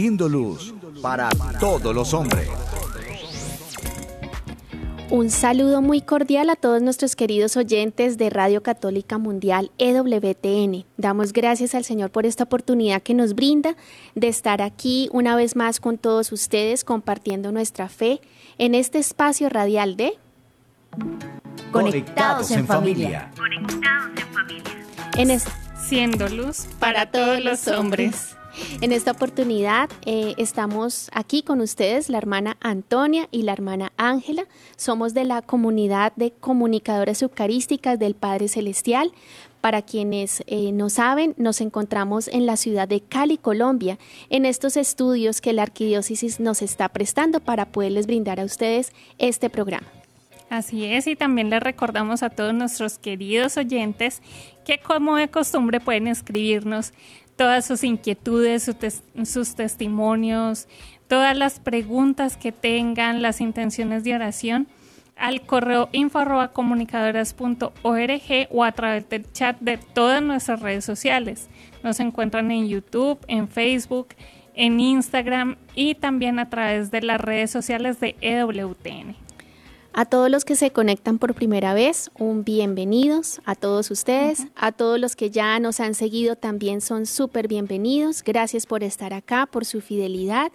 [0.00, 0.72] Siendo luz
[1.02, 1.28] para
[1.60, 2.48] todos los hombres.
[5.10, 10.86] Un saludo muy cordial a todos nuestros queridos oyentes de Radio Católica Mundial EWTN.
[10.96, 13.76] Damos gracias al Señor por esta oportunidad que nos brinda
[14.14, 18.22] de estar aquí una vez más con todos ustedes compartiendo nuestra fe
[18.56, 20.14] en este espacio radial de
[21.72, 23.30] Conectados en familia.
[25.18, 25.44] en es-
[25.86, 28.34] siendo luz para todos los hombres.
[28.80, 34.44] En esta oportunidad eh, estamos aquí con ustedes, la hermana Antonia y la hermana Ángela.
[34.76, 39.12] Somos de la comunidad de comunicadoras eucarísticas del Padre Celestial.
[39.60, 43.98] Para quienes eh, no saben, nos encontramos en la ciudad de Cali, Colombia,
[44.30, 49.50] en estos estudios que la arquidiócesis nos está prestando para poderles brindar a ustedes este
[49.50, 49.86] programa.
[50.48, 54.20] Así es, y también les recordamos a todos nuestros queridos oyentes
[54.64, 56.92] que como de costumbre pueden escribirnos
[57.40, 58.70] todas sus inquietudes,
[59.24, 60.68] sus testimonios,
[61.08, 64.68] todas las preguntas que tengan, las intenciones de oración
[65.16, 71.48] al correo info arroba comunicadoras.org o a través del chat de todas nuestras redes sociales.
[71.82, 74.08] Nos encuentran en YouTube, en Facebook,
[74.54, 79.16] en Instagram y también a través de las redes sociales de EWTN.
[80.00, 84.46] A todos los que se conectan por primera vez, un bienvenidos a todos ustedes.
[84.56, 88.22] A todos los que ya nos han seguido también son súper bienvenidos.
[88.22, 90.52] Gracias por estar acá, por su fidelidad.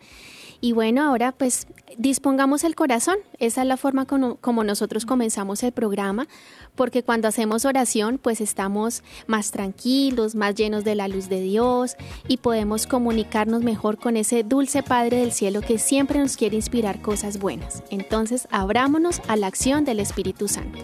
[0.65, 3.17] Y bueno, ahora pues dispongamos el corazón.
[3.37, 6.27] Esa es la forma como, nosotros comenzamos el programa,
[6.73, 11.95] porque cuando hacemos oración pues estamos más tranquilos, más llenos de la luz de Dios
[12.27, 16.99] y podemos comunicarnos mejor con ese dulce Padre del Cielo que siempre nos quiere inspirar
[16.99, 17.83] cosas buenas.
[17.91, 20.79] Entonces, abrámonos a la acción del Espíritu Santo.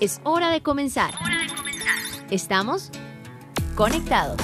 [0.00, 1.12] Es hora de comenzar.
[2.30, 2.90] Estamos
[3.74, 4.38] conectados.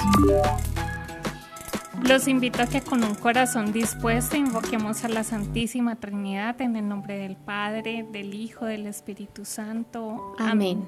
[2.07, 6.87] Los invito a que con un corazón dispuesto invoquemos a la Santísima Trinidad en el
[6.87, 10.35] nombre del Padre, del Hijo, del Espíritu Santo.
[10.37, 10.87] Amén.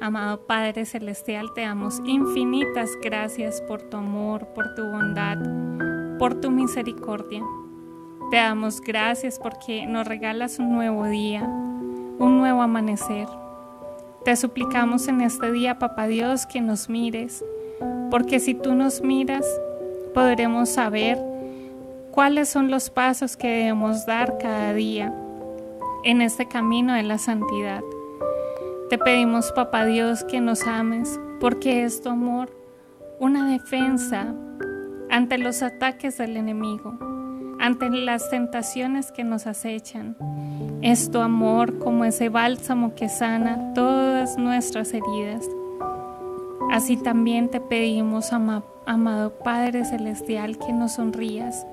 [0.00, 5.38] Amado Padre Celestial, te damos infinitas gracias por tu amor, por tu bondad,
[6.18, 7.44] por tu misericordia.
[8.32, 13.28] Te damos gracias porque nos regalas un nuevo día, un nuevo amanecer.
[14.24, 17.44] Te suplicamos en este día, Papá Dios, que nos mires,
[18.10, 19.46] porque si tú nos miras,
[20.14, 21.18] podremos saber
[22.12, 25.14] cuáles son los pasos que debemos dar cada día
[26.04, 27.80] en este camino de la santidad.
[28.88, 32.50] Te pedimos, Papá Dios, que nos ames, porque es tu amor
[33.18, 34.34] una defensa
[35.10, 36.98] ante los ataques del enemigo,
[37.60, 40.16] ante las tentaciones que nos acechan.
[40.82, 45.46] Es tu amor como ese bálsamo que sana todas nuestras heridas.
[46.72, 51.66] Así también te pedimos, ama- amado Padre Celestial, que nos sonrías,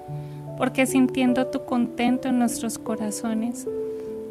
[0.58, 3.68] porque sintiendo tu contento en nuestros corazones,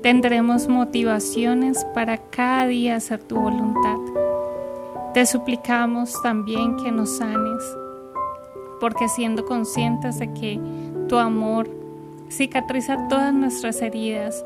[0.02, 3.96] tendremos motivaciones para cada día hacer tu voluntad.
[5.14, 7.62] Te suplicamos también que nos sanes,
[8.80, 10.60] porque siendo conscientes de que
[11.08, 11.68] tu amor
[12.30, 14.44] cicatriza todas nuestras heridas,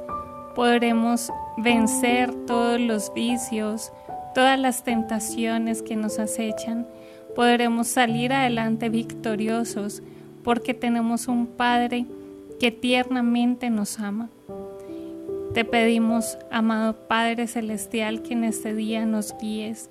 [0.54, 3.92] podremos vencer todos los vicios,
[4.34, 6.86] todas las tentaciones que nos acechan,
[7.34, 10.02] podremos salir adelante victoriosos,
[10.42, 12.06] porque tenemos un Padre
[12.58, 14.28] que tiernamente nos ama.
[15.54, 19.90] Te pedimos, amado Padre Celestial, que en este día nos guíes,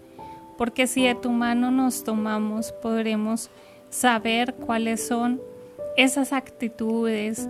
[0.58, 3.50] porque si de tu mano nos tomamos, podremos
[3.90, 5.42] saber cuáles son
[5.98, 7.50] esas actitudes,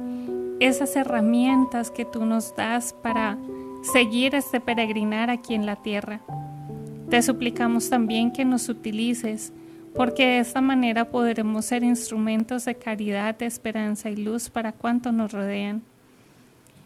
[0.60, 3.38] esas herramientas que tú nos das para
[3.94, 6.22] seguir este peregrinar aquí en la tierra.
[7.10, 9.54] Te suplicamos también que nos utilices,
[9.96, 15.14] porque de esta manera podremos ser instrumentos de caridad, de esperanza y luz para cuantos
[15.14, 15.82] nos rodean.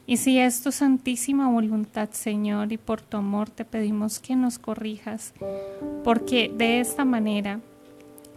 [0.05, 4.59] Y si es tu santísima voluntad, Señor, y por tu amor te pedimos que nos
[4.59, 5.33] corrijas,
[6.03, 7.61] porque de esta manera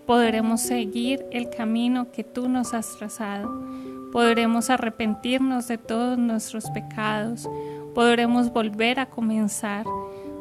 [0.07, 3.65] podremos seguir el camino que tú nos has trazado,
[4.13, 7.49] podremos arrepentirnos de todos nuestros pecados,
[7.95, 9.85] podremos volver a comenzar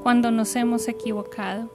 [0.04, 1.72] cuando nos hemos equivocado.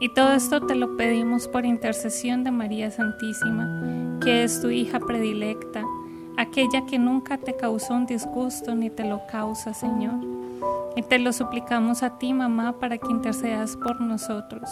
[0.00, 4.98] Y todo esto te lo pedimos por intercesión de María Santísima, que es tu hija
[4.98, 5.84] predilecta,
[6.36, 10.14] aquella que nunca te causó un disgusto ni te lo causa, Señor.
[10.96, 14.68] Y te lo suplicamos a ti, mamá, para que intercedas por nosotros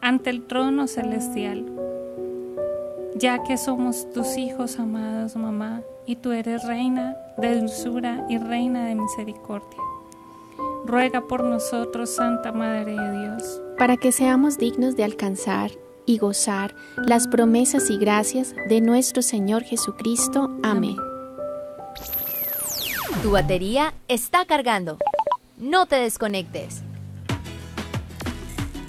[0.00, 1.66] ante el trono celestial.
[3.16, 8.86] Ya que somos tus hijos amados, mamá, y tú eres reina de dulzura y reina
[8.86, 9.78] de misericordia.
[10.90, 13.62] Ruega por nosotros, Santa Madre de Dios.
[13.78, 15.70] Para que seamos dignos de alcanzar
[16.04, 20.50] y gozar las promesas y gracias de nuestro Señor Jesucristo.
[20.64, 20.96] Amén.
[23.22, 24.98] Tu batería está cargando.
[25.56, 26.82] No te desconectes.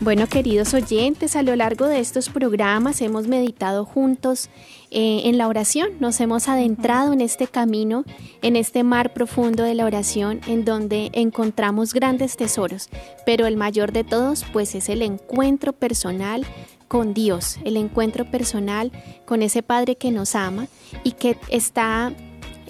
[0.01, 4.50] Bueno, queridos oyentes, a lo largo de estos programas hemos meditado juntos
[4.89, 8.03] eh, en la oración, nos hemos adentrado en este camino,
[8.42, 12.89] en este mar profundo de la oración, en donde encontramos grandes tesoros,
[13.27, 16.48] pero el mayor de todos pues es el encuentro personal
[16.88, 18.92] con Dios, el encuentro personal
[19.25, 20.65] con ese Padre que nos ama
[21.03, 22.12] y que está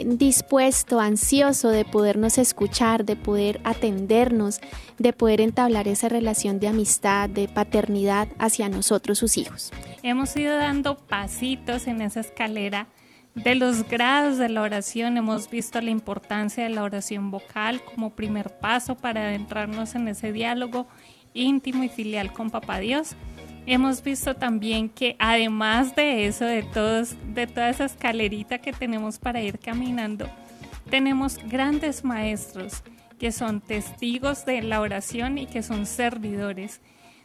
[0.05, 4.59] dispuesto, ansioso de podernos escuchar, de poder atendernos,
[4.97, 9.71] de poder entablar esa relación de amistad, de paternidad hacia nosotros, sus hijos.
[10.03, 12.87] Hemos ido dando pasitos en esa escalera
[13.35, 15.17] de los grados de la oración.
[15.17, 20.31] Hemos visto la importancia de la oración vocal como primer paso para adentrarnos en ese
[20.31, 20.87] diálogo
[21.33, 23.15] íntimo y filial con Papá Dios
[23.65, 29.19] hemos visto también que además de eso, de, todos, de toda esa escalerita que tenemos
[29.19, 30.29] para ir caminando,
[30.89, 32.83] tenemos grandes maestros
[33.19, 36.81] que son testigos de la oración y que son servidores.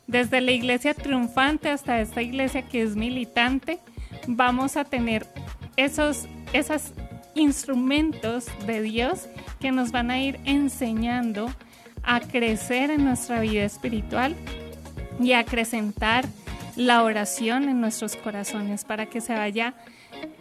[0.07, 3.81] Desde la iglesia triunfante hasta esta iglesia que es militante,
[4.27, 5.27] vamos a tener
[5.77, 6.93] esos, esos
[7.35, 9.29] instrumentos de Dios
[9.59, 11.51] que nos van a ir enseñando
[12.03, 14.37] a crecer en nuestra vida espiritual
[15.21, 16.25] y acrecentar
[16.77, 19.75] la oración en nuestros corazones para que se vaya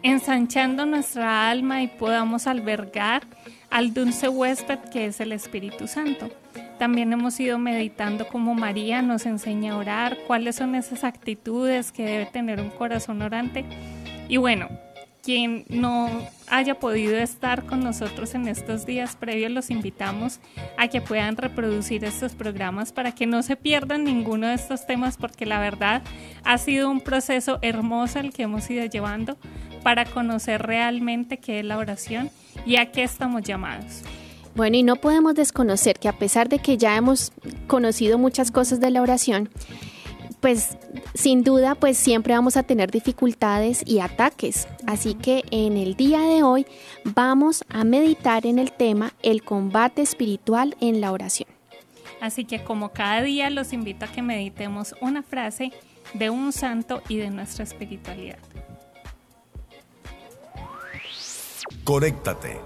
[0.04, 3.24] ensanchando nuestra alma y podamos albergar
[3.70, 6.30] al dulce huésped que es el Espíritu Santo.
[6.78, 12.06] También hemos ido meditando cómo María nos enseña a orar, cuáles son esas actitudes que
[12.06, 13.66] debe tener un corazón orante.
[14.28, 14.68] Y bueno,
[15.26, 16.08] quien no
[16.48, 20.40] haya podido estar con nosotros en estos días previos, los invitamos
[20.78, 25.18] a que puedan reproducir estos programas para que no se pierdan ninguno de estos temas,
[25.18, 26.04] porque la verdad
[26.44, 29.36] ha sido un proceso hermoso el que hemos ido llevando
[29.82, 32.30] para conocer realmente qué es la oración
[32.64, 34.04] y a qué estamos llamados.
[34.56, 37.34] Bueno, y no podemos desconocer que a pesar de que ya hemos
[37.66, 39.50] conocido muchas cosas de la oración,
[40.46, 40.78] pues
[41.16, 44.68] sin duda pues siempre vamos a tener dificultades y ataques.
[44.86, 46.68] Así que en el día de hoy
[47.04, 51.50] vamos a meditar en el tema el combate espiritual en la oración.
[52.22, 55.72] Así que como cada día los invito a que meditemos una frase
[56.14, 58.38] de un santo y de nuestra espiritualidad.
[61.84, 62.60] Conéctate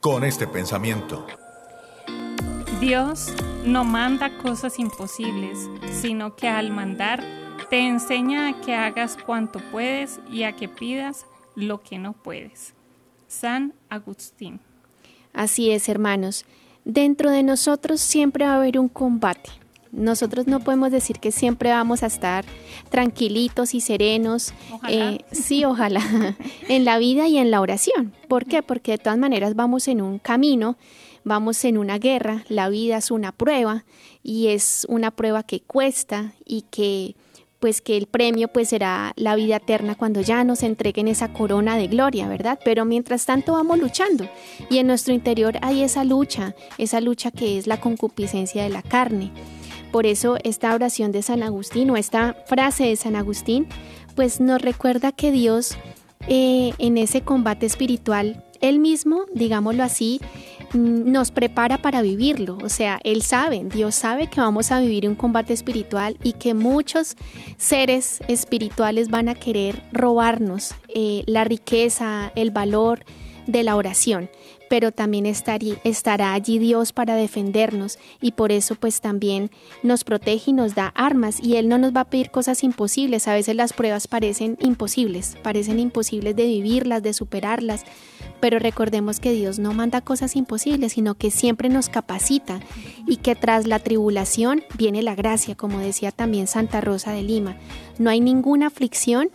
[0.00, 1.26] con este pensamiento.
[2.80, 3.32] Dios
[3.64, 5.58] no manda cosas imposibles,
[5.90, 7.24] sino que al mandar
[7.70, 11.26] te enseña a que hagas cuanto puedes y a que pidas
[11.56, 12.74] lo que no puedes.
[13.26, 14.60] San Agustín.
[15.32, 16.44] Así es, hermanos.
[16.84, 19.50] Dentro de nosotros siempre va a haber un combate.
[19.90, 22.44] Nosotros no podemos decir que siempre vamos a estar
[22.90, 24.54] tranquilitos y serenos.
[24.88, 26.02] Eh, sí, ojalá.
[26.68, 28.12] en la vida y en la oración.
[28.28, 28.62] ¿Por qué?
[28.62, 30.76] Porque de todas maneras vamos en un camino
[31.24, 33.84] vamos en una guerra, la vida es una prueba
[34.22, 37.16] y es una prueba que cuesta y que
[37.60, 41.76] pues que el premio pues será la vida eterna cuando ya nos entreguen esa corona
[41.76, 42.58] de gloria, ¿verdad?
[42.64, 44.28] Pero mientras tanto vamos luchando
[44.70, 48.82] y en nuestro interior hay esa lucha, esa lucha que es la concupiscencia de la
[48.82, 49.32] carne.
[49.90, 53.66] Por eso esta oración de San Agustín o esta frase de San Agustín
[54.14, 55.76] pues nos recuerda que Dios
[56.28, 60.20] eh, en ese combate espiritual, Él mismo, digámoslo así,
[60.74, 62.58] nos prepara para vivirlo.
[62.62, 66.54] O sea, Él sabe, Dios sabe que vamos a vivir un combate espiritual y que
[66.54, 67.16] muchos
[67.56, 73.04] seres espirituales van a querer robarnos eh, la riqueza, el valor
[73.46, 74.30] de la oración
[74.68, 79.50] pero también estará allí Dios para defendernos y por eso pues también
[79.82, 83.28] nos protege y nos da armas y Él no nos va a pedir cosas imposibles.
[83.28, 87.84] A veces las pruebas parecen imposibles, parecen imposibles de vivirlas, de superarlas,
[88.40, 92.60] pero recordemos que Dios no manda cosas imposibles, sino que siempre nos capacita
[93.06, 97.56] y que tras la tribulación viene la gracia, como decía también Santa Rosa de Lima.
[97.98, 99.30] No hay ninguna aflicción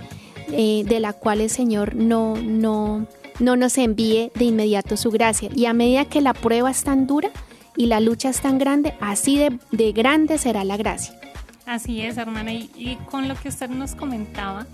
[0.51, 3.07] eh, de la cual el Señor no, no
[3.39, 5.49] no nos envíe de inmediato su gracia.
[5.55, 7.29] Y a medida que la prueba es tan dura
[7.75, 9.37] y la lucha es tan grande, así
[9.71, 11.19] de, grande será la gracia.
[11.65, 12.53] Así es, hermana.
[12.53, 14.67] Y, con lo que usted nos comentaba,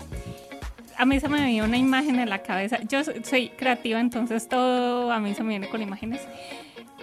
[0.96, 2.78] a mí se me viene una imagen en la cabeza.
[2.88, 6.20] Yo soy creativa, entonces todo a mí se me viene con imágenes.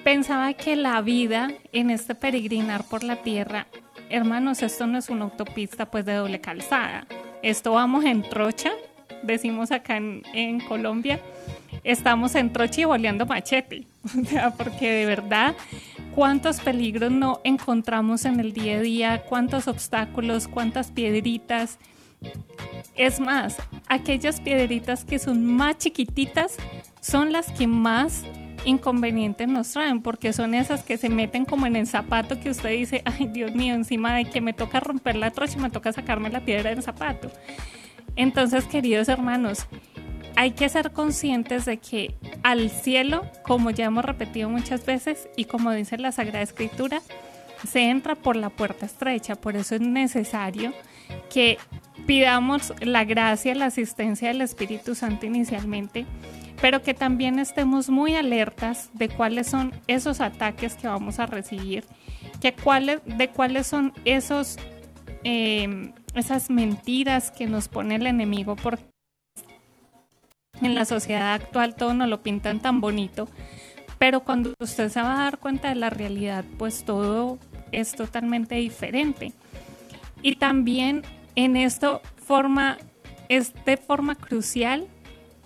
[0.04, 3.68] Pensaba que la vida en este peregrinar por la tierra,
[4.10, 7.08] hermanos, esto no es una autopista pues de doble calzada.
[7.42, 8.72] Esto vamos en trocha,
[9.24, 11.20] decimos acá en Colombia,
[11.84, 13.86] estamos en trocha y boleando machete.
[14.58, 15.56] Porque de verdad,
[16.16, 21.80] cuántos peligros no encontramos en el día a día, cuántos obstáculos, cuántas piedritas
[22.96, 26.58] es más, aquellas piedritas que son más chiquititas
[27.00, 28.24] son las que más
[28.66, 32.72] inconvenientes nos traen, porque son esas que se meten como en el zapato que usted
[32.72, 36.30] dice, ay Dios mío, encima de que me toca romper la trocha me toca sacarme
[36.30, 37.32] la piedra del zapato.
[38.16, 39.68] Entonces, queridos hermanos,
[40.38, 45.46] hay que ser conscientes de que al cielo, como ya hemos repetido muchas veces y
[45.46, 47.02] como dice la Sagrada Escritura,
[47.68, 50.74] se entra por la puerta estrecha, por eso es necesario
[51.34, 51.58] que
[52.06, 56.06] pidamos la gracia, la asistencia del Espíritu Santo inicialmente,
[56.62, 61.84] pero que también estemos muy alertas de cuáles son esos ataques que vamos a recibir,
[62.64, 64.58] cuáles, de cuáles son esos,
[65.24, 68.56] em, esas mentiras que nos pone el enemigo,
[70.62, 73.28] en la sociedad actual todo nos lo pintan tan bonito,
[73.98, 77.40] pero cuando usted se va a dar cuenta de la realidad, pues todo
[77.72, 79.34] es totalmente diferente.
[80.22, 81.04] Y también
[81.36, 82.78] en esto forma,
[83.30, 84.88] es de forma crucial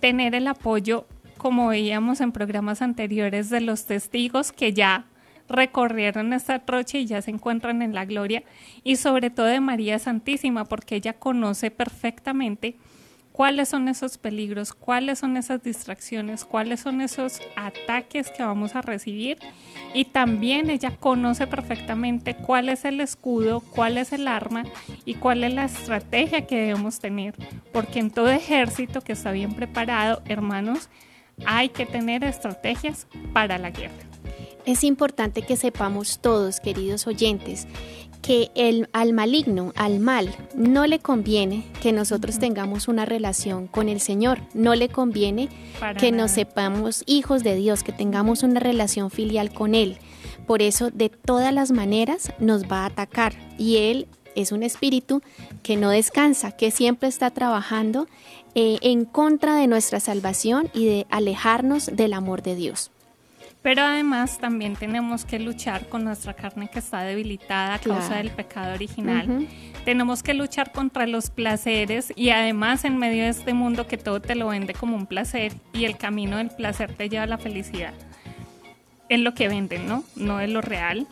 [0.00, 1.06] tener el apoyo,
[1.38, 5.06] como veíamos en programas anteriores, de los testigos que ya
[5.48, 8.42] recorrieron esta trocha y ya se encuentran en la gloria,
[8.84, 12.76] y sobre todo de María Santísima, porque ella conoce perfectamente
[13.32, 18.82] cuáles son esos peligros, cuáles son esas distracciones, cuáles son esos ataques que vamos a
[18.82, 19.38] recibir.
[19.94, 24.64] Y también ella conoce perfectamente cuál es el escudo, cuál es el arma
[25.04, 27.34] y cuál es la estrategia que debemos tener.
[27.72, 30.88] Porque en todo ejército que está bien preparado, hermanos,
[31.46, 34.11] hay que tener estrategias para la guerra.
[34.64, 37.66] Es importante que sepamos todos, queridos oyentes,
[38.22, 43.88] que el, al maligno, al mal, no le conviene que nosotros tengamos una relación con
[43.88, 45.48] el Señor, no le conviene
[45.98, 49.98] que nos sepamos hijos de Dios, que tengamos una relación filial con Él.
[50.46, 55.20] Por eso, de todas las maneras, nos va a atacar y Él es un espíritu
[55.62, 58.06] que no descansa, que siempre está trabajando
[58.54, 62.90] eh, en contra de nuestra salvación y de alejarnos del amor de Dios.
[63.62, 68.30] Pero además también tenemos que luchar con nuestra carne que está debilitada a causa del
[68.30, 69.46] pecado original.
[69.84, 74.20] Tenemos que luchar contra los placeres y además en medio de este mundo que todo
[74.20, 77.38] te lo vende como un placer y el camino del placer te lleva a la
[77.38, 77.94] felicidad.
[79.08, 80.02] Es lo que venden, ¿no?
[80.16, 81.06] No es lo real.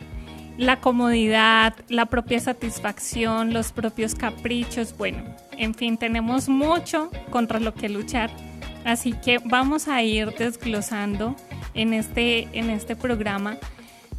[0.59, 5.23] La comodidad, la propia satisfacción, los propios caprichos, bueno,
[5.57, 8.31] en fin, tenemos mucho contra lo que luchar.
[8.85, 11.37] Así que vamos a ir desglosando
[11.75, 13.59] en este, en este programa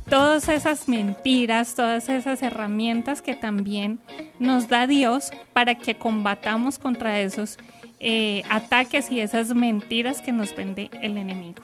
[0.09, 3.99] todas esas mentiras, todas esas herramientas que también
[4.39, 7.57] nos da Dios para que combatamos contra esos
[7.99, 11.61] eh, ataques y esas mentiras que nos vende el enemigo.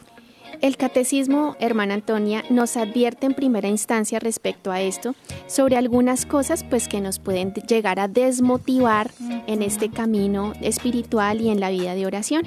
[0.61, 6.63] El catecismo, hermana Antonia, nos advierte en primera instancia respecto a esto sobre algunas cosas
[6.63, 9.11] pues que nos pueden llegar a desmotivar
[9.45, 12.43] en este camino espiritual y en la vida de oración.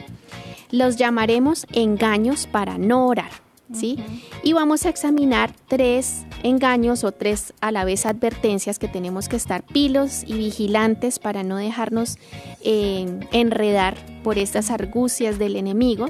[0.71, 3.31] Los llamaremos engaños para no orar.
[3.73, 4.01] ¿Sí?
[4.43, 9.37] Y vamos a examinar tres engaños o tres a la vez advertencias que tenemos que
[9.37, 12.19] estar pilos y vigilantes para no dejarnos
[12.65, 16.07] eh, enredar por estas argucias del enemigo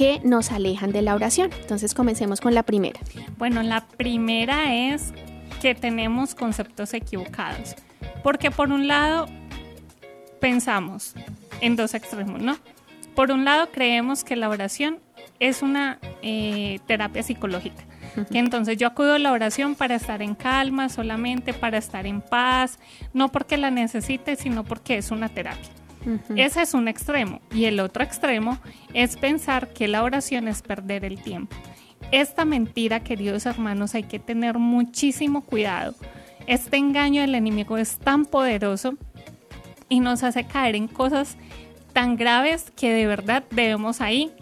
[0.00, 1.50] que nos alejan de la oración.
[1.60, 2.98] Entonces comencemos con la primera.
[3.36, 5.12] Bueno, la primera es
[5.60, 7.74] que tenemos conceptos equivocados.
[8.22, 9.26] Porque por un lado
[10.40, 11.12] pensamos
[11.60, 12.56] en dos extremos, ¿no?
[13.14, 15.00] Por un lado, creemos que la oración
[15.38, 17.84] es una eh, terapia psicológica.
[18.32, 22.22] Que entonces yo acudo a la oración para estar en calma, solamente para estar en
[22.22, 22.78] paz,
[23.12, 25.68] no porque la necesite, sino porque es una terapia.
[26.36, 27.40] Ese es un extremo.
[27.52, 28.58] Y el otro extremo
[28.94, 31.56] es pensar que la oración es perder el tiempo.
[32.10, 35.94] Esta mentira, queridos hermanos, hay que tener muchísimo cuidado.
[36.46, 38.94] Este engaño del enemigo es tan poderoso
[39.88, 41.36] y nos hace caer en cosas
[41.92, 44.32] tan graves que de verdad debemos ahí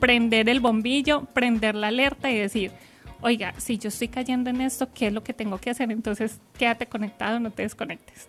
[0.00, 2.72] prender el bombillo, prender la alerta y decir,
[3.20, 5.90] oiga, si yo estoy cayendo en esto, ¿qué es lo que tengo que hacer?
[5.90, 8.28] Entonces, quédate conectado, no te desconectes.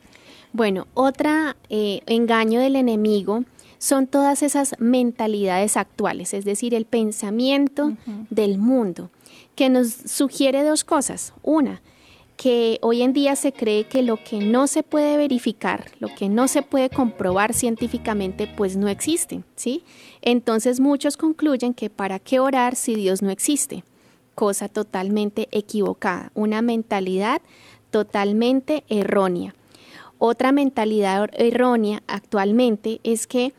[0.56, 3.44] Bueno, otra eh, engaño del enemigo
[3.78, 7.92] son todas esas mentalidades actuales, es decir, el pensamiento
[8.30, 9.10] del mundo,
[9.56, 11.34] que nos sugiere dos cosas.
[11.44, 11.82] Una,
[12.38, 16.30] que hoy en día se cree que lo que no se puede verificar, lo que
[16.30, 19.84] no se puede comprobar científicamente, pues no existe, ¿sí?
[20.22, 23.84] Entonces muchos concluyen que para qué orar si Dios no existe,
[24.36, 27.42] cosa totalmente equivocada, una mentalidad
[27.92, 29.54] totalmente errónea.
[30.18, 33.54] Otra mentalidad errónea actualmente es que,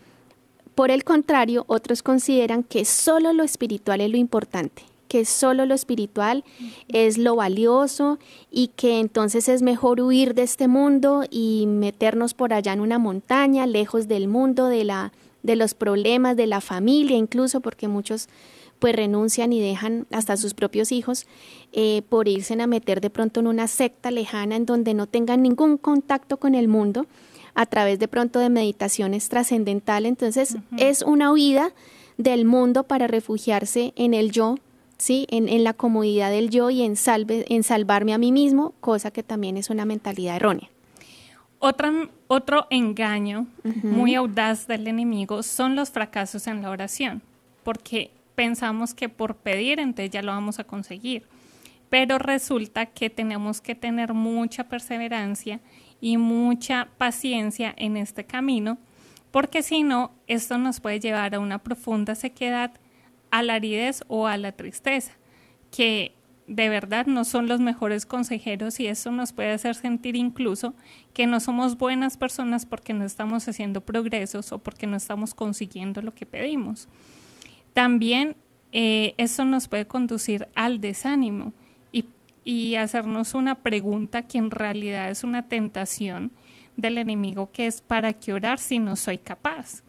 [0.74, 5.74] por el contrario, otros consideran que solo lo espiritual es lo importante, que solo lo
[5.74, 6.44] espiritual
[6.88, 8.18] es lo valioso
[8.50, 12.98] y que entonces es mejor huir de este mundo y meternos por allá en una
[12.98, 18.28] montaña, lejos del mundo, de, la, de los problemas, de la familia, incluso porque muchos
[18.78, 21.26] pues renuncian y dejan hasta sus propios hijos
[21.72, 25.42] eh, por irse a meter de pronto en una secta lejana en donde no tengan
[25.42, 27.06] ningún contacto con el mundo
[27.54, 30.08] a través de pronto de meditaciones trascendentales.
[30.08, 31.72] Entonces es una huida
[32.18, 34.56] del mundo para refugiarse en el yo,
[34.98, 35.26] ¿sí?
[35.30, 39.22] En, la comodidad del yo y en, salve, en salvarme a mí mismo, cosa que
[39.22, 40.68] también es una mentalidad errónea.
[41.58, 43.46] otro engaño
[43.82, 47.22] muy audaz del enemigo son los fracasos en la oración,
[47.64, 51.26] porque pensamos que por pedir entonces ya lo vamos a conseguir,
[51.88, 55.60] pero resulta que tenemos que tener mucha perseverancia
[56.00, 58.78] y mucha paciencia en este camino,
[59.32, 62.72] porque si no, esto nos puede llevar a una profunda sequedad
[63.30, 65.12] a la aridez o a la tristeza,
[65.70, 66.12] que
[66.46, 70.74] de verdad no son los mejores consejeros y eso nos puede hacer sentir incluso
[71.12, 76.02] que no somos buenas personas porque no estamos haciendo progresos o porque no estamos consiguiendo
[76.02, 76.88] lo que pedimos.
[77.76, 78.36] También
[78.72, 81.52] eh, eso nos puede conducir al desánimo
[81.92, 82.06] y,
[82.42, 86.32] y hacernos una pregunta que en realidad es una tentación
[86.78, 89.82] del enemigo que es para qué orar si no soy capaz.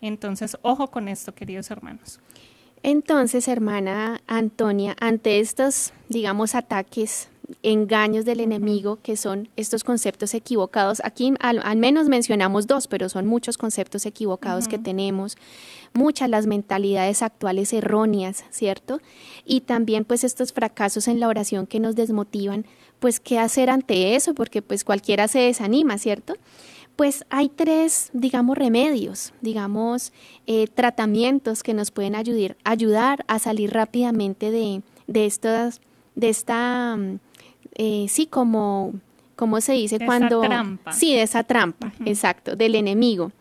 [0.00, 2.20] Entonces, ojo con esto, queridos hermanos.
[2.84, 7.28] Entonces, hermana Antonia, ante estos, digamos, ataques,
[7.62, 13.26] engaños del enemigo, que son estos conceptos equivocados, aquí al, menos mencionamos dos, pero son
[13.26, 15.36] muchos conceptos equivocados que tenemos,
[15.92, 19.00] muchas las mentalidades actuales erróneas, ¿cierto?
[19.44, 22.66] Y también pues estos fracasos en la oración que nos desmotivan,
[22.98, 26.34] pues qué hacer ante eso, porque pues cualquiera se desanima, ¿cierto?
[26.96, 30.12] Pues hay tres, digamos, remedios, digamos,
[30.46, 35.80] eh, tratamientos que nos pueden ayudar, ayudar a salir rápidamente de, de, estas,
[36.14, 37.18] de esta, mm,
[37.74, 38.94] eh, sí, como,
[39.36, 39.98] ¿cómo se dice?
[40.04, 40.40] cuando...
[40.40, 40.92] trampa.
[40.92, 43.32] Sí, de esa trampa, exacto, del enemigo.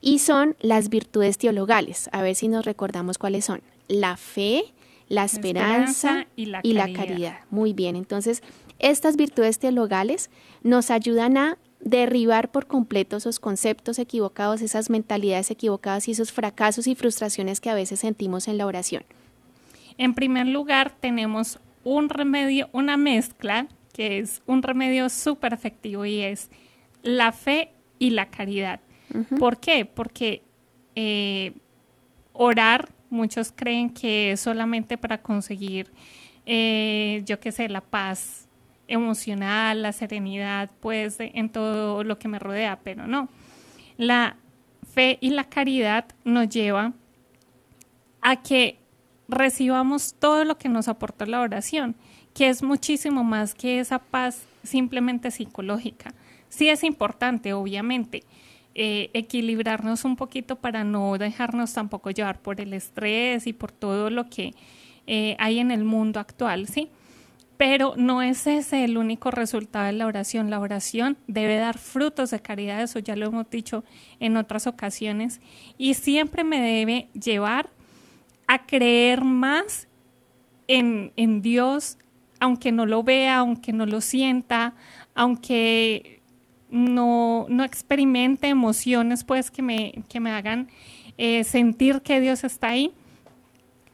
[0.00, 2.08] Y son las virtudes teologales.
[2.12, 3.62] A ver si nos recordamos cuáles son.
[3.88, 4.72] La fe,
[5.08, 7.40] la esperanza, y, la, y la caridad.
[7.50, 8.42] Muy bien, entonces
[8.78, 10.30] estas virtudes teologales
[10.62, 16.86] nos ayudan a derribar por completo esos conceptos equivocados, esas mentalidades equivocadas y esos fracasos
[16.86, 19.04] y frustraciones que a veces sentimos en la oración.
[19.96, 23.66] En primer lugar, tenemos un remedio, una mezcla
[23.98, 26.50] que es un remedio súper efectivo y es
[27.02, 28.78] la fe y la caridad.
[29.40, 29.86] ¿Por qué?
[29.86, 30.44] Porque
[30.94, 31.52] eh,
[32.32, 35.90] orar, muchos creen que es solamente para conseguir,
[36.46, 38.46] eh, yo qué sé, la paz
[38.86, 43.28] emocional, la serenidad, pues, en todo lo que me rodea, pero no.
[43.96, 44.36] La
[44.94, 46.92] fe y la caridad nos lleva
[48.22, 48.78] a que
[49.26, 51.96] recibamos todo lo que nos aporta la oración,
[52.38, 56.14] que es muchísimo más que esa paz simplemente psicológica.
[56.48, 58.22] Sí es importante, obviamente,
[58.76, 64.08] eh, equilibrarnos un poquito para no dejarnos tampoco llevar por el estrés y por todo
[64.08, 64.54] lo que
[65.08, 66.90] eh, hay en el mundo actual, ¿sí?
[67.56, 70.48] Pero no es ese el único resultado de la oración.
[70.48, 73.82] La oración debe dar frutos de caridad, eso ya lo hemos dicho
[74.20, 75.40] en otras ocasiones,
[75.76, 77.68] y siempre me debe llevar
[78.46, 79.88] a creer más
[80.68, 81.98] en, en Dios,
[82.40, 84.74] aunque no lo vea, aunque no lo sienta,
[85.14, 86.20] aunque
[86.70, 90.68] no, no experimente emociones pues que me, que me hagan
[91.16, 92.92] eh, sentir que Dios está ahí.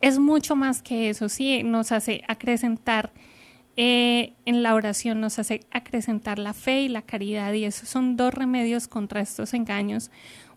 [0.00, 3.12] Es mucho más que eso, sí, nos hace acrecentar
[3.76, 8.16] eh, en la oración nos hace acrecentar la fe y la caridad y esos son
[8.16, 10.12] dos remedios contra estos engaños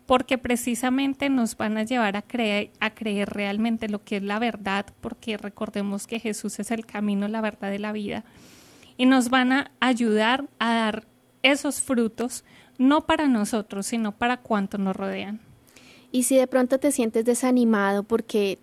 [0.08, 4.38] porque precisamente nos van a llevar a creer, a creer realmente lo que es la
[4.38, 8.24] verdad, porque recordemos que Jesús es el camino, la verdad de la vida,
[8.96, 11.04] y nos van a ayudar a dar
[11.42, 12.42] esos frutos,
[12.78, 15.40] no para nosotros, sino para cuantos nos rodean.
[16.10, 18.58] Y si de pronto te sientes desanimado porque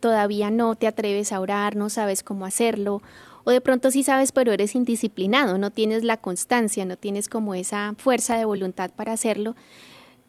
[0.00, 3.00] todavía no te atreves a orar, no sabes cómo hacerlo,
[3.44, 7.54] o de pronto sí sabes, pero eres indisciplinado, no tienes la constancia, no tienes como
[7.54, 9.54] esa fuerza de voluntad para hacerlo.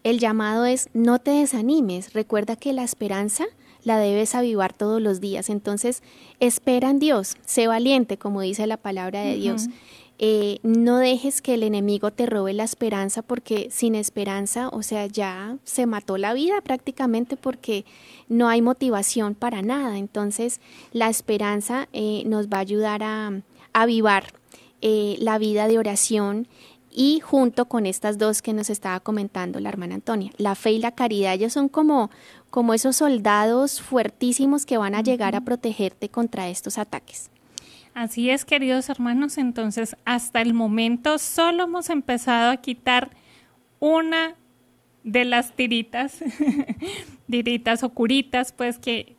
[0.04, 3.44] El llamado es no te desanimes, recuerda que la esperanza
[3.84, 6.02] la debes avivar todos los días, entonces
[6.40, 9.68] espera en Dios, sé valiente, como dice la palabra de Dios.
[10.24, 15.06] Eh, no dejes que el enemigo te robe la esperanza porque sin esperanza, o sea,
[15.06, 17.84] ya se mató la vida prácticamente porque
[18.28, 19.98] no hay motivación para nada.
[19.98, 20.60] Entonces,
[20.92, 24.32] la esperanza eh, nos va a ayudar a, avivar
[24.80, 26.46] eh, la vida de oración
[26.94, 30.78] y junto con estas dos que nos estaba comentando la hermana Antonia, la fe y
[30.78, 32.10] la caridad, ellos son como,
[32.50, 37.30] como esos soldados fuertísimos que van a llegar a protegerte contra estos ataques.
[37.94, 43.10] Así es, queridos hermanos, entonces hasta el momento solo hemos empezado a quitar
[43.80, 44.34] una
[45.04, 46.18] de las tiritas,
[47.30, 49.16] tiritas o curitas, pues que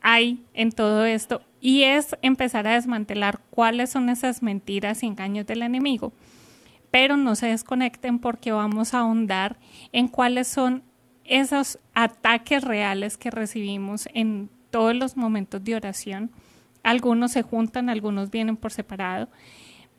[0.00, 5.46] hay en todo esto, y es empezar a desmantelar cuáles son esas mentiras y engaños
[5.46, 6.12] del enemigo.
[6.90, 9.58] Pero no se desconecten porque vamos a ahondar
[9.92, 10.82] en cuáles son
[11.24, 16.30] esos ataques reales que recibimos en todos los momentos de oración
[16.82, 19.28] algunos se juntan, algunos vienen por separado,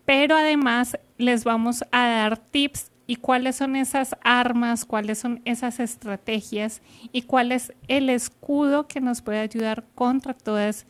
[0.05, 5.79] pero además les vamos a dar tips y cuáles son esas armas, cuáles son esas
[5.79, 10.85] estrategias y cuál es el escudo que nos puede ayudar contra todas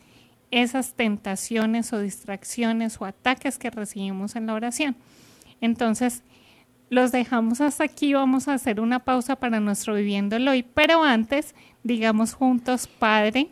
[0.50, 4.96] esas tentaciones o distracciones o ataques que recibimos en la oración.
[5.60, 6.22] Entonces,
[6.90, 11.54] los dejamos hasta aquí, vamos a hacer una pausa para nuestro viviéndolo hoy, pero antes,
[11.84, 13.50] digamos juntos, Padre,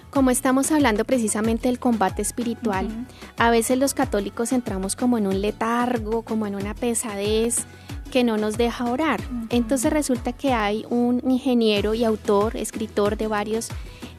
[0.10, 2.88] Como estamos hablando precisamente del combate espiritual,
[3.38, 7.68] a veces los católicos entramos como en un letargo, como en una pesadez
[8.10, 9.22] que no nos deja orar.
[9.52, 13.70] Entonces resulta que hay un ingeniero y autor, escritor de varios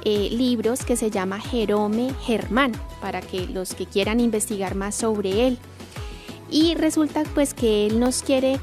[0.05, 5.49] eh, libros que se llama Jerome Germán, para que los que quieran investigar más sobre
[5.49, 5.59] él.
[6.51, 8.59] Y resulta pues que él nos quiere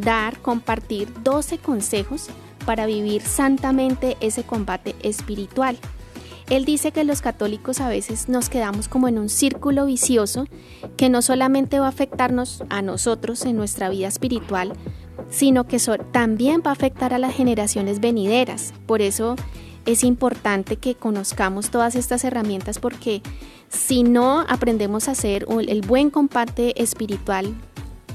[0.00, 2.28] dar, compartir 12 consejos
[2.64, 5.76] para vivir santamente ese combate espiritual.
[6.50, 10.46] Él dice que los católicos a veces nos quedamos como en un círculo vicioso
[10.96, 14.74] que no solamente va a afectarnos a nosotros en nuestra vida espiritual,
[15.30, 15.78] sino que
[16.12, 18.74] también va a afectar a las generaciones venideras.
[18.86, 19.36] Por eso
[19.86, 23.22] es importante que conozcamos todas estas herramientas porque
[23.68, 27.54] si no aprendemos a hacer el buen combate espiritual,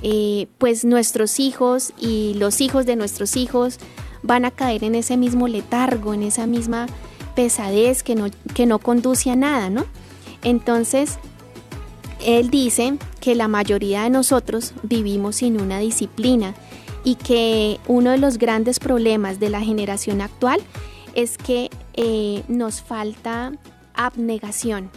[0.02, 3.78] eh, pues nuestros hijos y los hijos de nuestros hijos
[4.24, 6.88] van a caer en ese mismo letargo, en esa misma
[7.36, 9.86] pesadez que no, que no conduce a nada, ¿no?
[10.44, 11.18] Entonces,
[12.26, 16.54] él dice que la mayoría de nosotros vivimos sin una disciplina
[17.04, 20.60] y que uno de los grandes problemas de la generación actual
[21.16, 23.54] es que eh, nos falta
[23.94, 24.90] abnegación,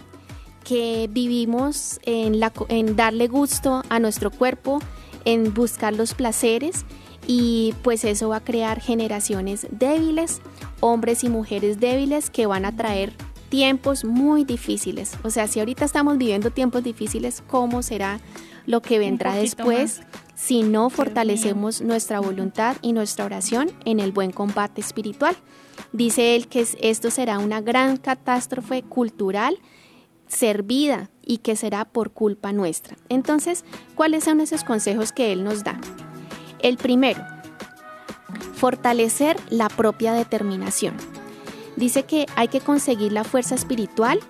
[0.64, 4.80] que vivimos en, la, en darle gusto a nuestro cuerpo,
[5.24, 6.84] en buscar los placeres
[7.26, 10.40] y pues eso va a crear generaciones débiles,
[10.80, 13.12] hombres y mujeres débiles que van a traer
[13.48, 15.12] tiempos muy difíciles.
[15.22, 18.18] O sea, si ahorita estamos viviendo tiempos difíciles, ¿cómo será
[18.64, 20.00] lo que vendrá después
[20.34, 25.36] si no fortalecemos nuestra voluntad y nuestra oración en el buen combate espiritual?
[25.92, 29.58] Dice él que esto será una gran catástrofe cultural
[30.32, 32.96] servida y que será por culpa nuestra.
[33.08, 33.64] Entonces,
[33.94, 35.78] ¿cuáles son esos consejos que él nos da?
[36.60, 37.22] El primero,
[38.54, 40.96] fortalecer la propia determinación.
[41.76, 44.20] Dice que hay que conseguir la fuerza espiritual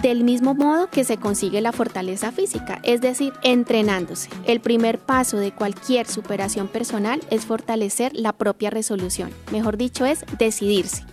[0.00, 4.28] del mismo modo que se consigue la fortaleza física, es decir, entrenándose.
[4.46, 10.24] El primer paso de cualquier superación personal es fortalecer la propia resolución, mejor dicho es
[10.38, 11.04] decidirse.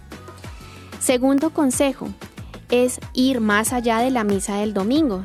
[1.00, 2.10] Segundo consejo
[2.70, 5.24] es ir más allá de la misa del domingo.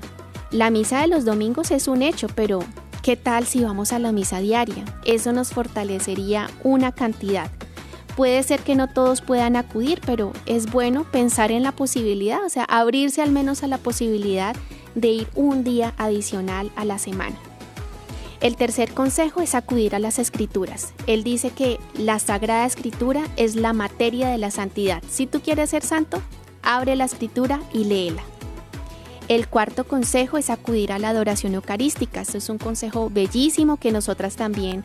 [0.51, 2.61] La misa de los domingos es un hecho, pero
[3.05, 4.83] ¿Qué tal si vamos a la misa diaria?
[5.05, 7.51] Eso nos fortalecería una cantidad.
[8.17, 12.49] Puede ser que no todos puedan acudir, pero es bueno pensar en la posibilidad, o
[12.49, 14.57] sea, abrirse al menos a la posibilidad
[14.95, 17.37] de ir un día adicional a la semana.
[18.41, 20.95] El tercer consejo es acudir a las escrituras.
[21.07, 25.03] Él dice que la Sagrada Escritura es la materia de la santidad.
[25.11, 26.23] Si tú quieres ser santo,
[26.65, 28.23] abre la escritura y léela.
[29.29, 32.21] El cuarto consejo es acudir a la adoración eucarística.
[32.21, 34.85] Esto es un consejo bellísimo que nosotras también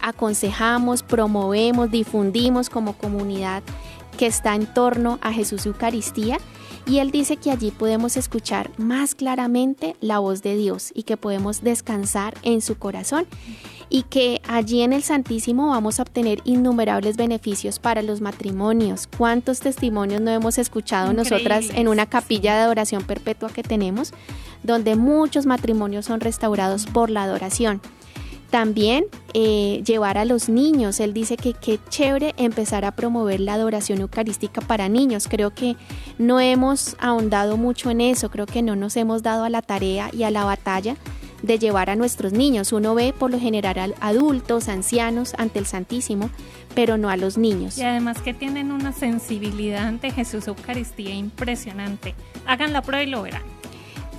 [0.00, 3.62] aconsejamos, promovemos, difundimos como comunidad
[4.18, 6.38] que está en torno a Jesús Eucaristía
[6.86, 11.16] y él dice que allí podemos escuchar más claramente la voz de Dios y que
[11.16, 13.26] podemos descansar en su corazón
[13.88, 19.08] y que allí en el Santísimo vamos a obtener innumerables beneficios para los matrimonios.
[19.16, 24.12] ¿Cuántos testimonios no hemos escuchado nosotras en una capilla de adoración perpetua que tenemos,
[24.62, 27.80] donde muchos matrimonios son restaurados por la adoración?
[28.50, 31.00] También eh, llevar a los niños.
[31.00, 35.26] Él dice que qué chévere empezar a promover la adoración eucarística para niños.
[35.28, 35.76] Creo que
[36.18, 40.10] no hemos ahondado mucho en eso, creo que no nos hemos dado a la tarea
[40.12, 40.96] y a la batalla
[41.42, 42.72] de llevar a nuestros niños.
[42.72, 46.30] Uno ve por lo general adultos, ancianos ante el Santísimo,
[46.74, 47.78] pero no a los niños.
[47.78, 52.14] Y además que tienen una sensibilidad ante Jesús Eucaristía impresionante.
[52.46, 53.42] Hagan la prueba y lo verán.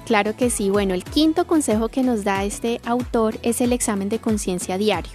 [0.05, 0.69] Claro que sí.
[0.69, 5.11] Bueno, el quinto consejo que nos da este autor es el examen de conciencia diario.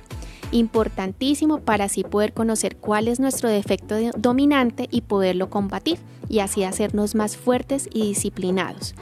[0.50, 6.62] Importantísimo para así poder conocer cuál es nuestro defecto dominante y poderlo combatir y así
[6.62, 8.94] hacernos más fuertes y disciplinados.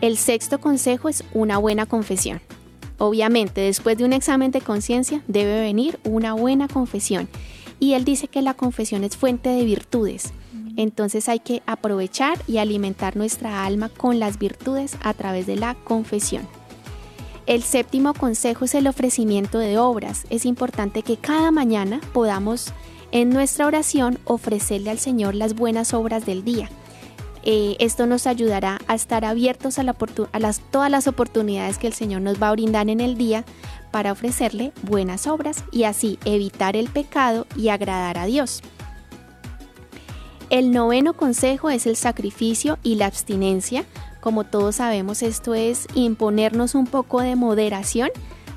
[0.00, 2.40] El sexto consejo es una buena confesión.
[2.98, 7.28] Obviamente, después de un examen de conciencia debe venir una buena confesión.
[7.78, 10.32] Y él dice que la confesión es fuente de virtudes.
[10.76, 15.74] Entonces hay que aprovechar y alimentar nuestra alma con las virtudes a través de la
[15.74, 16.46] confesión.
[17.46, 20.24] El séptimo consejo es el ofrecimiento de obras.
[20.30, 22.72] Es importante que cada mañana podamos
[23.12, 26.68] en nuestra oración ofrecerle al Señor las buenas obras del día.
[27.48, 31.92] Eh, esto nos ayudará a estar abiertos a, a las, todas las oportunidades que el
[31.92, 33.44] Señor nos va a brindar en el día
[33.92, 38.62] para ofrecerle buenas obras y así evitar el pecado y agradar a Dios.
[40.50, 43.84] El noveno consejo es el sacrificio y la abstinencia.
[44.20, 48.10] Como todos sabemos, esto es imponernos un poco de moderación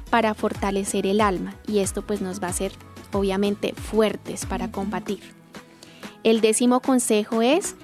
[0.09, 2.71] para fortalecer el alma y esto pues nos va a hacer
[3.13, 5.19] obviamente fuertes para combatir.
[6.23, 7.75] El décimo consejo es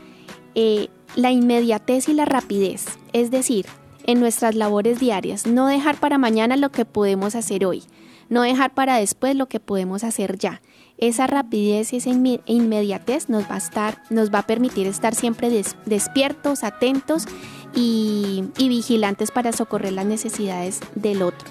[0.56, 3.65] eh, la inmediatez y la rapidez, es decir,
[4.06, 7.84] en nuestras labores diarias, no dejar para mañana lo que podemos hacer hoy,
[8.30, 10.62] no dejar para después lo que podemos hacer ya
[10.98, 15.50] esa rapidez y esa inmediatez nos va a, estar, nos va a permitir estar siempre
[15.86, 17.26] despiertos, atentos
[17.74, 21.48] y, y vigilantes para socorrer las necesidades del otro.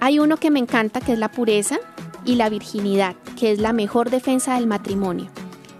[0.00, 1.78] Hay uno que me encanta que es la pureza
[2.24, 5.30] y la virginidad, que es la mejor defensa del matrimonio.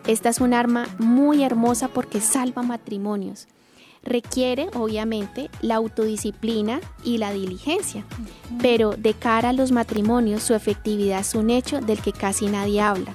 [0.06, 3.46] Esta es un arma muy hermosa porque salva matrimonios
[4.04, 8.04] requiere obviamente la autodisciplina y la diligencia,
[8.60, 12.80] pero de cara a los matrimonios su efectividad es un hecho del que casi nadie
[12.80, 13.14] habla.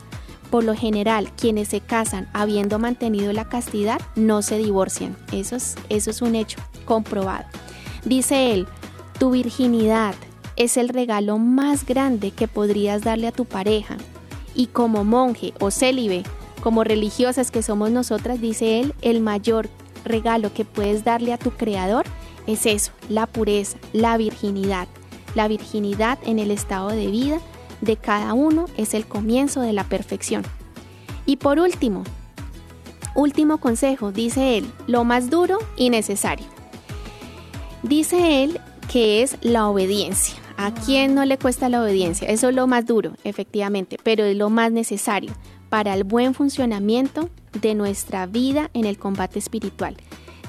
[0.50, 5.16] Por lo general, quienes se casan habiendo mantenido la castidad no se divorcian.
[5.32, 7.46] Eso es, eso es un hecho comprobado.
[8.04, 8.68] Dice él,
[9.20, 10.16] tu virginidad
[10.56, 13.98] es el regalo más grande que podrías darle a tu pareja.
[14.56, 16.24] Y como monje o célibe,
[16.62, 19.70] como religiosas que somos nosotras, dice él, el mayor
[20.06, 22.06] regalo que puedes darle a tu creador
[22.48, 24.88] es eso, la pureza, la virginidad.
[25.36, 27.40] La virginidad en el estado de vida
[27.82, 30.44] de cada uno es el comienzo de la perfección.
[31.26, 32.04] Y por último,
[33.16, 36.48] último consejo, dice él, lo más duro y necesario.
[37.84, 38.60] Dice él
[38.92, 40.36] que es la obediencia.
[40.58, 42.28] ¿A quién no le cuesta la obediencia?
[42.28, 45.32] Eso es lo más duro, efectivamente, pero es lo más necesario
[45.70, 47.30] para el buen funcionamiento
[47.62, 49.98] de nuestra vida en el combate espiritual.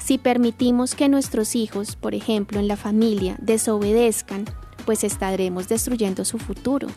[0.02, 4.46] Si permitimos que nuestros hijos, por ejemplo, en la familia, desobedezcan,
[4.86, 6.88] pues estaremos destruyendo su futuro.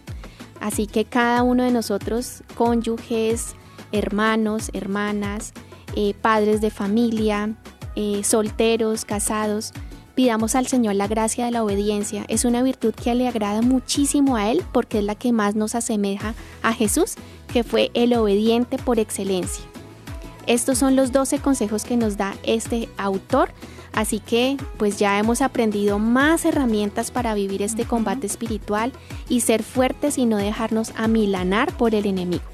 [0.61, 3.55] Así que cada uno de nosotros, cónyuges,
[3.91, 5.53] hermanos, hermanas,
[5.95, 7.55] eh, padres de familia,
[7.95, 9.73] eh, solteros, casados,
[10.15, 12.25] pidamos al Señor la gracia de la obediencia.
[12.27, 15.75] Es una virtud que le agrada muchísimo a Él porque es la que más nos
[15.75, 17.15] asemeja a Jesús,
[17.51, 19.63] que fue el obediente por excelencia.
[20.47, 23.49] Estos son los 12 consejos que nos da este autor.
[23.93, 28.91] Así que pues ya hemos aprendido más herramientas para vivir este combate espiritual
[29.29, 32.52] y ser fuertes y no dejarnos amilanar por el enemigo.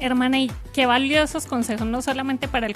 [0.00, 2.74] Hermana, y qué valiosos consejos, no solamente para el,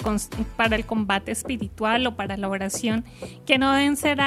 [0.55, 3.03] para el combate espiritual o para la oración,
[3.45, 4.19] que no deben ser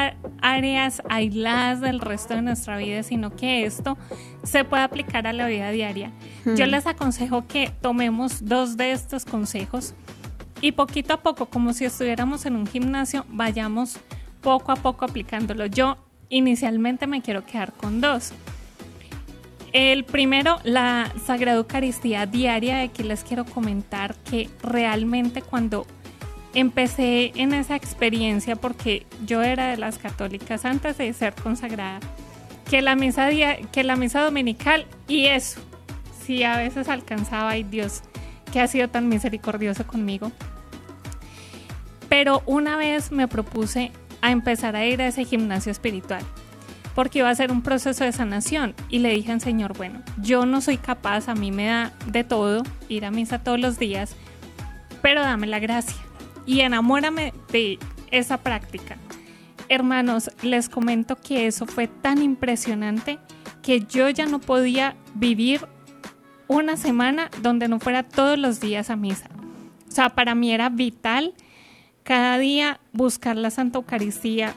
[0.43, 3.97] áreas aisladas del resto de nuestra vida, sino que esto
[4.43, 6.13] se puede aplicar a la vida diaria.
[6.57, 9.95] Yo les aconsejo que tomemos dos de estos consejos
[10.61, 13.99] y poquito a poco, como si estuviéramos en un gimnasio, vayamos
[14.41, 15.67] poco a poco aplicándolo.
[15.67, 18.33] Yo inicialmente me quiero quedar con dos.
[19.73, 22.81] El primero, la Sagrada Eucaristía diaria.
[22.81, 25.87] Aquí les quiero comentar que realmente cuando
[26.55, 32.01] empecé en esa experiencia, porque yo era de las católicas antes de ser consagrada,
[32.71, 33.29] que la misa,
[33.73, 35.61] que la dominical y eso,
[36.25, 38.03] si a veces alcanzaba, ay Dios,
[38.53, 40.33] que ha sido tan misericordioso conmigo.
[42.09, 46.25] Pero una vez me propuse a empezar a ir a ese gimnasio espiritual
[46.99, 48.75] porque iba a ser un proceso de sanación.
[48.89, 52.25] Y le dije al Señor, bueno, yo no soy capaz, a mí me da de
[52.25, 54.17] todo ir a misa todos los días,
[55.01, 55.95] pero dame la gracia
[56.45, 57.79] y enamórame de
[58.11, 58.97] esa práctica.
[59.69, 63.21] Hermanos, les comento que eso fue tan impresionante
[63.63, 65.69] que yo ya no podía vivir
[66.49, 69.31] una semana donde no fuera todos los días a misa.
[69.89, 71.33] O sea, para mí era vital
[72.03, 74.57] cada día buscar la Santa Eucaristía,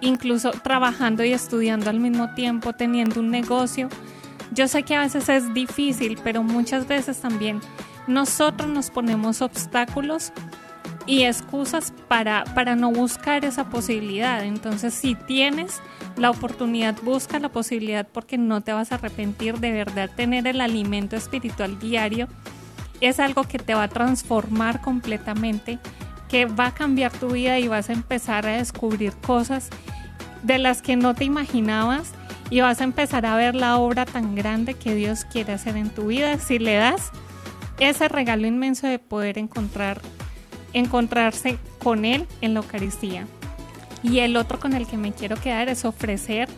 [0.00, 3.88] incluso trabajando y estudiando al mismo tiempo, teniendo un negocio.
[4.52, 7.60] Yo sé que a veces es difícil, pero muchas veces también
[8.06, 10.32] nosotros nos ponemos obstáculos
[11.06, 14.44] y excusas para, para no buscar esa posibilidad.
[14.44, 15.80] Entonces, si tienes
[16.16, 20.10] la oportunidad, busca la posibilidad porque no te vas a arrepentir de verdad.
[20.14, 22.28] Tener el alimento espiritual diario
[23.00, 25.78] es algo que te va a transformar completamente
[26.28, 29.68] que va a cambiar tu vida y vas a empezar a descubrir cosas
[30.42, 32.12] de las que no te imaginabas
[32.50, 35.90] y vas a empezar a ver la obra tan grande que Dios quiere hacer en
[35.90, 37.10] tu vida si le das
[37.78, 40.00] ese regalo inmenso de poder encontrar
[40.72, 43.26] encontrarse con él en la Eucaristía.
[44.02, 46.48] Y el otro con el que me quiero quedar es ofrecer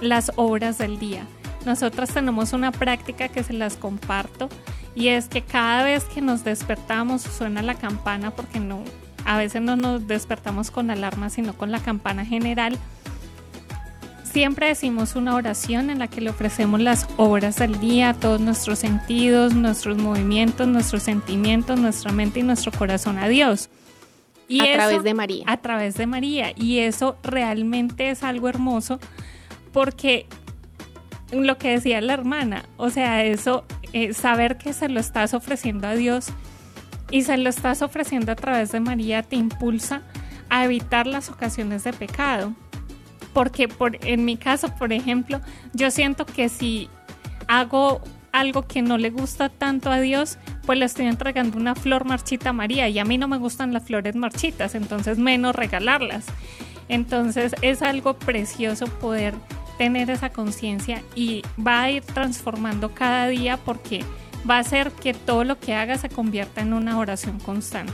[0.00, 1.26] las obras del día.
[1.64, 4.48] Nosotros tenemos una práctica que se las comparto
[4.94, 8.82] y es que cada vez que nos despertamos suena la campana porque no
[9.24, 12.76] a veces no nos despertamos con alarma, sino con la campana general.
[14.24, 18.78] Siempre decimos una oración en la que le ofrecemos las obras del día, todos nuestros
[18.78, 23.68] sentidos, nuestros movimientos, nuestros sentimientos, nuestra mente y nuestro corazón a Dios.
[24.48, 25.44] Y a través de María.
[25.46, 26.52] A través de María.
[26.56, 28.98] Y eso realmente es algo hermoso
[29.72, 30.26] porque
[31.32, 35.88] lo que decía la hermana, o sea, eso, eh, saber que se lo estás ofreciendo
[35.88, 36.28] a Dios
[37.10, 40.02] y se lo estás ofreciendo a través de María te impulsa
[40.48, 42.52] a evitar las ocasiones de pecado.
[43.32, 45.40] Porque por, en mi caso, por ejemplo,
[45.72, 46.90] yo siento que si
[47.48, 52.04] hago algo que no le gusta tanto a Dios, pues le estoy entregando una flor
[52.04, 56.26] marchita a María y a mí no me gustan las flores marchitas, entonces menos regalarlas.
[56.88, 59.34] Entonces es algo precioso poder
[59.78, 64.04] tener esa conciencia y va a ir transformando cada día porque
[64.48, 67.92] va a hacer que todo lo que haga se convierta en una oración constante.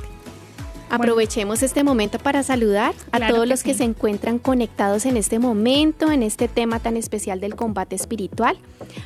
[0.91, 6.11] Aprovechemos este momento para saludar a todos los que se encuentran conectados en este momento,
[6.11, 8.59] en este tema tan especial del combate espiritual.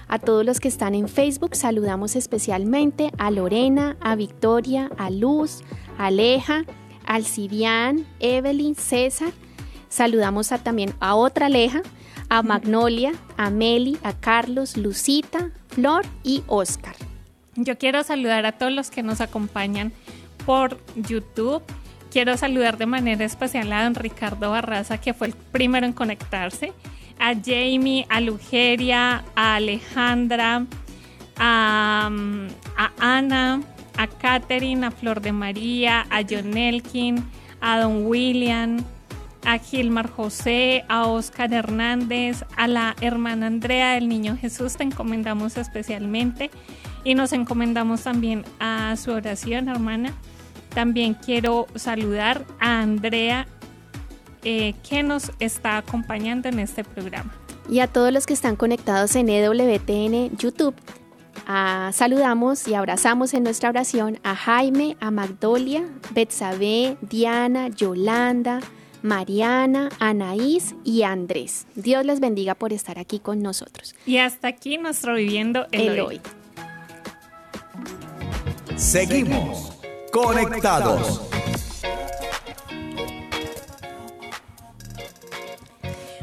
[0.06, 5.64] A todos los que están en Facebook, saludamos especialmente a Lorena, a Victoria, a Luz,
[5.98, 6.64] a Aleja,
[7.04, 9.32] a Alcidian, Evelyn, César.
[9.88, 11.82] Saludamos a, también a otra Aleja,
[12.28, 16.94] a Magnolia, a Meli, a Carlos, Lucita, Flor y Oscar.
[17.54, 19.92] Yo quiero saludar a todos los que nos acompañan
[20.46, 21.62] por YouTube.
[22.10, 26.72] Quiero saludar de manera especial a don Ricardo Barraza, que fue el primero en conectarse,
[27.18, 30.66] a Jamie, a Lugeria, a Alejandra,
[31.38, 32.10] a,
[32.98, 33.62] Ana,
[33.96, 37.24] a Catherine, a Flor de María, a John Elkin,
[37.60, 38.84] a don William,
[39.44, 45.56] a Gilmar José, a Oscar Hernández, a la hermana Andrea del Niño Jesús, te encomendamos
[45.56, 46.50] especialmente
[47.04, 50.14] y nos encomendamos también a su oración, hermana.
[50.74, 53.46] También quiero saludar a Andrea
[54.44, 57.32] eh, que nos está acompañando en este programa.
[57.68, 60.74] Y a todos los que están conectados en EWTN YouTube.
[61.92, 68.60] Saludamos y abrazamos en nuestra oración a Jaime, a Magdolia, Betsabe, Diana, Yolanda,
[69.02, 71.66] Mariana, Anaís y Andrés.
[71.74, 73.94] Dios les bendiga por estar aquí con nosotros.
[74.06, 76.20] Y hasta aquí nuestro Viviendo el, hoy.
[78.76, 79.72] Seguimos
[80.12, 81.20] conectados.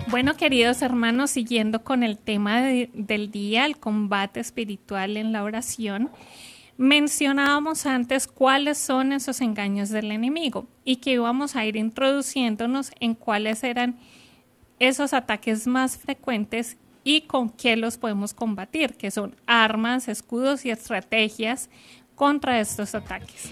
[0.08, 6.10] Bueno, queridos hermanos, siguiendo con el tema del día, el combate espiritual en la oración,
[6.80, 13.16] mencionábamos antes cuáles son esos engaños del enemigo y que íbamos a ir introduciéndonos en
[13.16, 14.00] cuáles eran
[14.80, 20.70] esos ataques más frecuentes y con qué los podemos combatir, que son armas, escudos y
[20.70, 21.70] estrategias
[22.16, 23.52] contra estos ataques.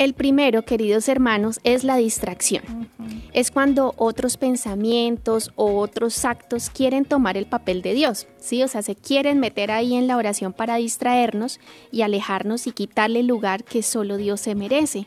[0.00, 2.88] El primero, queridos hermanos, es la distracción.
[3.34, 8.62] Es cuando otros pensamientos o otros actos quieren tomar el papel de Dios, ¿sí?
[8.62, 11.60] O sea, se quieren meter ahí en la oración para distraernos
[11.92, 15.04] y alejarnos y quitarle el lugar que solo Dios se merece.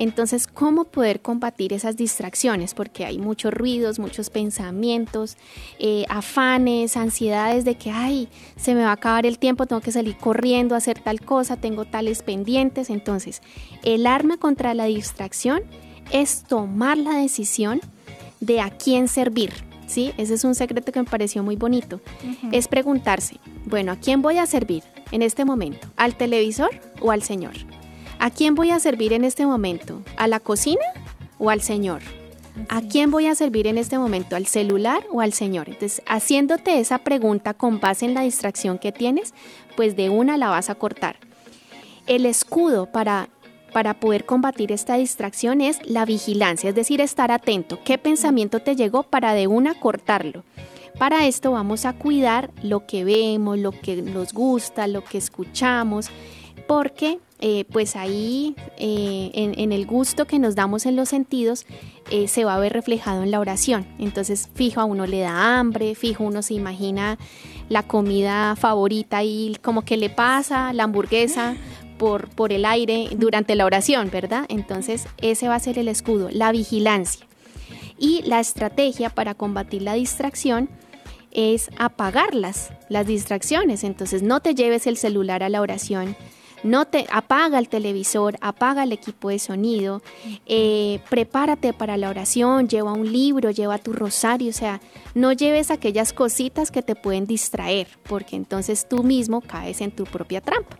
[0.00, 2.72] Entonces, ¿cómo poder combatir esas distracciones?
[2.72, 5.36] Porque hay muchos ruidos, muchos pensamientos,
[5.78, 9.92] eh, afanes, ansiedades de que, ay, se me va a acabar el tiempo, tengo que
[9.92, 12.88] salir corriendo a hacer tal cosa, tengo tales pendientes.
[12.88, 13.42] Entonces,
[13.84, 15.64] el arma contra la distracción
[16.10, 17.82] es tomar la decisión
[18.40, 19.52] de a quién servir.
[19.86, 20.12] ¿Sí?
[20.16, 22.00] Ese es un secreto que me pareció muy bonito.
[22.52, 23.36] Es preguntarse,
[23.66, 25.88] bueno, ¿a quién voy a servir en este momento?
[25.96, 26.70] ¿Al televisor
[27.00, 27.54] o al Señor?
[28.22, 30.02] ¿A quién voy a servir en este momento?
[30.18, 30.84] ¿A la cocina
[31.38, 32.02] o al Señor?
[32.68, 34.36] ¿A quién voy a servir en este momento?
[34.36, 35.70] ¿Al celular o al Señor?
[35.70, 39.32] Entonces, haciéndote esa pregunta con base en la distracción que tienes,
[39.74, 41.16] pues de una la vas a cortar.
[42.06, 43.30] El escudo para,
[43.72, 47.78] para poder combatir esta distracción es la vigilancia, es decir, estar atento.
[47.86, 50.44] ¿Qué pensamiento te llegó para de una cortarlo?
[50.98, 56.10] Para esto vamos a cuidar lo que vemos, lo que nos gusta, lo que escuchamos,
[56.70, 61.66] porque eh, pues ahí eh, en, el gusto que nos damos en los sentidos
[62.12, 63.88] eh, se va a ver reflejado en la oración.
[63.98, 67.18] Entonces, fijo, a uno le da hambre, fijo, uno se imagina
[67.68, 71.56] la comida favorita y como que le pasa la hamburguesa
[71.98, 74.46] por, por el aire durante la oración, ¿verdad?
[74.48, 77.26] Entonces, ese va a ser el escudo, la vigilancia.
[77.98, 80.70] Y la estrategia para combatir la distracción
[81.32, 83.82] es apagarlas, las distracciones.
[83.82, 86.14] Entonces, no te lleves el celular a la oración
[86.62, 90.02] no te apaga el televisor, apaga el equipo de sonido,
[90.46, 94.80] eh, prepárate para la oración, lleva un libro, lleva tu rosario, o sea,
[95.14, 100.04] no lleves aquellas cositas que te pueden distraer, porque entonces tú mismo caes en tu
[100.04, 100.78] propia trampa.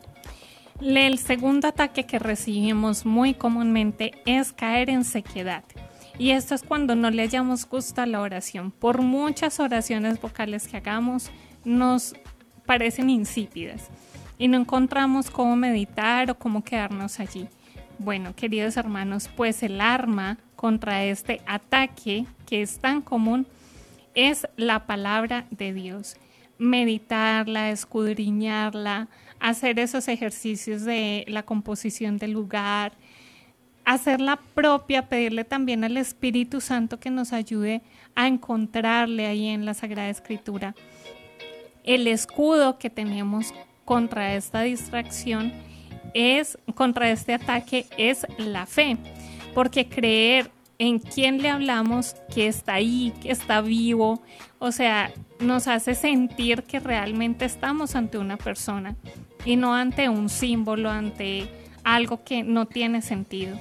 [0.81, 5.64] El segundo ataque que recibimos muy comúnmente es caer en sequedad.
[6.18, 8.70] Y esto es cuando no le hayamos gusto a la oración.
[8.70, 11.31] Por muchas oraciones vocales que hagamos,
[11.64, 12.14] nos
[12.66, 13.91] parecen insípidas
[14.41, 17.47] y no encontramos cómo meditar o cómo quedarnos allí.
[17.99, 23.47] Bueno, queridos hermanos, pues el arma contra este ataque que es tan común
[24.14, 26.16] es la palabra de Dios.
[26.57, 29.09] Meditarla, escudriñarla,
[29.41, 32.93] hacer esos ejercicios de la composición del lugar,
[33.84, 37.82] hacerla propia, pedirle también al Espíritu Santo que nos ayude
[38.14, 40.74] a encontrarle ahí en la Sagrada Escritura
[41.84, 43.55] el escudo que tenemos
[43.91, 45.53] contra esta distracción
[46.14, 48.97] es, contra este ataque, es la fe.
[49.53, 54.22] Porque creer en quién le hablamos, que está ahí, que está vivo,
[54.61, 55.11] o sea,
[55.41, 58.95] nos hace sentir que realmente estamos ante una persona
[59.45, 61.49] y no ante un símbolo, ante
[61.82, 63.59] algo que no tiene sentido.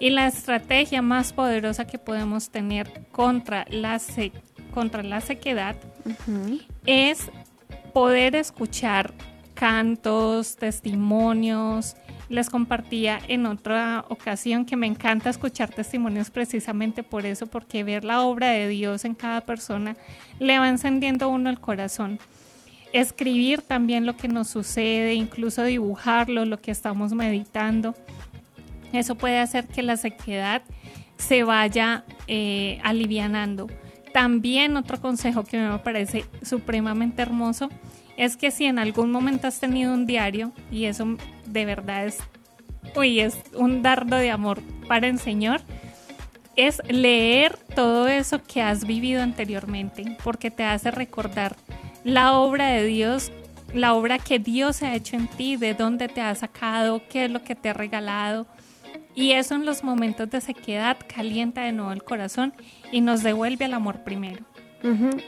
[0.00, 4.00] Y la estrategia más poderosa que podemos tener contra la,
[4.74, 5.76] contra la sequedad
[6.86, 7.30] es
[7.92, 9.14] poder escuchar
[9.60, 11.94] cantos, testimonios.
[12.30, 18.02] Les compartía en otra ocasión que me encanta escuchar testimonios precisamente por eso, porque ver
[18.02, 19.96] la obra de Dios en cada persona
[20.38, 22.18] le va encendiendo uno el corazón.
[22.94, 27.94] Escribir también lo que nos sucede, incluso dibujarlo, lo que estamos meditando.
[28.94, 30.62] Eso puede hacer que la sequedad
[31.18, 33.66] se vaya eh, alivianando.
[34.14, 37.68] También otro consejo que me parece supremamente hermoso
[38.20, 41.16] es que si en algún momento has tenido un diario, y eso
[41.46, 42.18] de verdad es,
[42.94, 45.62] uy, es un dardo de amor para el Señor,
[46.54, 51.56] es leer todo eso que has vivido anteriormente, porque te hace recordar
[52.04, 53.32] la obra de Dios,
[53.72, 57.30] la obra que Dios ha hecho en ti, de dónde te ha sacado, qué es
[57.30, 58.46] lo que te ha regalado.
[59.14, 62.52] Y eso en los momentos de sequedad calienta de nuevo el corazón
[62.92, 64.44] y nos devuelve al amor primero.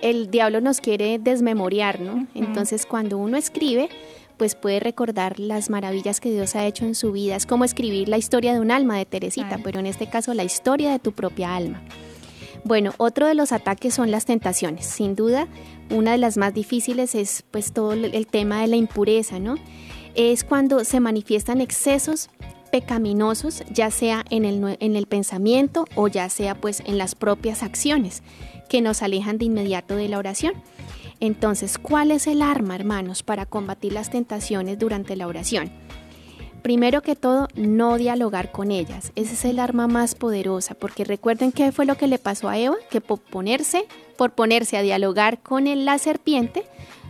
[0.01, 2.27] El diablo nos quiere desmemoriar, ¿no?
[2.35, 3.89] Entonces cuando uno escribe,
[4.37, 7.37] pues puede recordar las maravillas que Dios ha hecho en su vida.
[7.37, 10.45] Es como escribir la historia de un alma de Teresita, pero en este caso la
[10.45, 11.83] historia de tu propia alma.
[12.65, 14.87] Bueno, otro de los ataques son las tentaciones.
[14.87, 15.49] Sin duda,
[15.91, 19.57] una de las más difíciles es pues todo el tema de la impureza, ¿no?
[20.15, 22.31] Es cuando se manifiestan excesos
[22.71, 27.63] pecaminosos, ya sea en el, en el pensamiento o ya sea pues en las propias
[27.63, 28.23] acciones
[28.73, 30.55] que nos alejan de inmediato de la oración.
[31.21, 35.71] Entonces, ¿cuál es el arma, hermanos, para combatir las tentaciones durante la oración?
[36.63, 39.13] Primero que todo, no dialogar con ellas.
[39.15, 42.57] Ese es el arma más poderosa, porque recuerden qué fue lo que le pasó a
[42.57, 43.85] Eva, que por ponerse,
[44.17, 46.63] por ponerse a dialogar con la serpiente,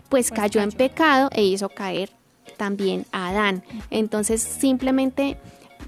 [0.08, 2.10] pues, pues cayó en pecado e hizo caer
[2.56, 3.62] también a Adán.
[3.90, 5.36] Entonces, simplemente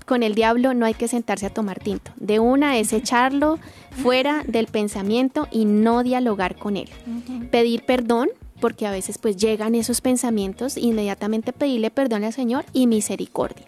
[0.05, 2.11] con el diablo no hay que sentarse a tomar tinto.
[2.17, 3.59] De una es echarlo
[3.91, 6.89] fuera del pensamiento y no dialogar con él.
[7.51, 8.29] Pedir perdón,
[8.61, 13.67] porque a veces pues llegan esos pensamientos, inmediatamente pedirle perdón al Señor y misericordia.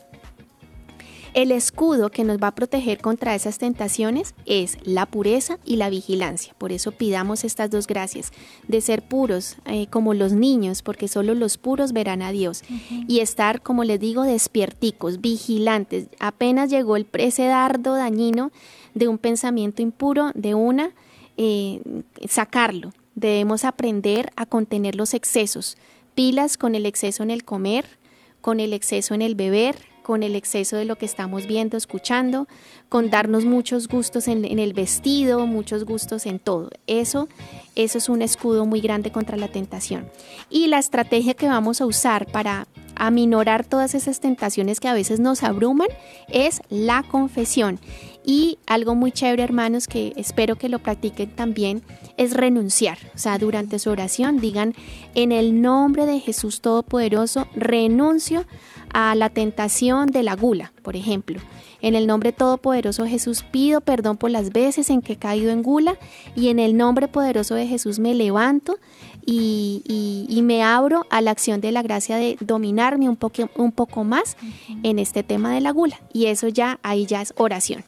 [1.37, 5.91] El escudo que nos va a proteger contra esas tentaciones es la pureza y la
[5.91, 6.55] vigilancia.
[6.57, 8.33] Por eso pidamos estas dos gracias,
[8.69, 12.63] de ser puros eh, como los niños, porque solo los puros verán a Dios.
[13.07, 16.09] Y estar, como les digo, despierticos, vigilantes.
[16.21, 18.51] Apenas llegó el, ese dardo dañino
[18.95, 20.93] de un pensamiento impuro, de una,
[21.37, 21.83] eh,
[22.27, 22.95] sacarlo.
[23.15, 25.77] Debemos aprender a contener los excesos.
[26.15, 27.99] Pilas con el exceso en el comer,
[28.41, 29.77] con el exceso en el beber,
[30.07, 32.47] con el exceso de lo que estamos viendo, escuchando,
[32.89, 36.71] con darnos muchos gustos en, el vestido, muchos gustos en todo.
[36.87, 37.29] Eso,
[37.75, 40.09] eso es un escudo muy grande contra la tentación.
[40.49, 45.19] Y la estrategia que vamos a usar para aminorar todas esas tentaciones que a veces
[45.19, 45.89] nos abruman
[46.29, 47.81] es la confesión.
[48.25, 51.83] Y algo muy chévere, hermanos, que espero que lo practiquen también,
[52.17, 52.99] es renunciar.
[53.13, 54.73] O sea, durante su oración digan,
[55.17, 58.47] en el nombre de Jesús Todopoderoso, renuncio
[58.93, 61.41] a la tentación de la gula, por ejemplo.
[61.83, 65.51] En el nombre todopoderoso de Jesús pido perdón por las veces en que he caído
[65.51, 65.97] en gula
[66.35, 68.79] y en el nombre poderoso de Jesús me levanto
[69.27, 74.05] y, me abro a la acción de la gracia de dominarme un, poco, un poco
[74.05, 74.37] más
[74.83, 76.01] en este tema de la gula.
[76.13, 77.85] Y eso ya, ahí ya es oración.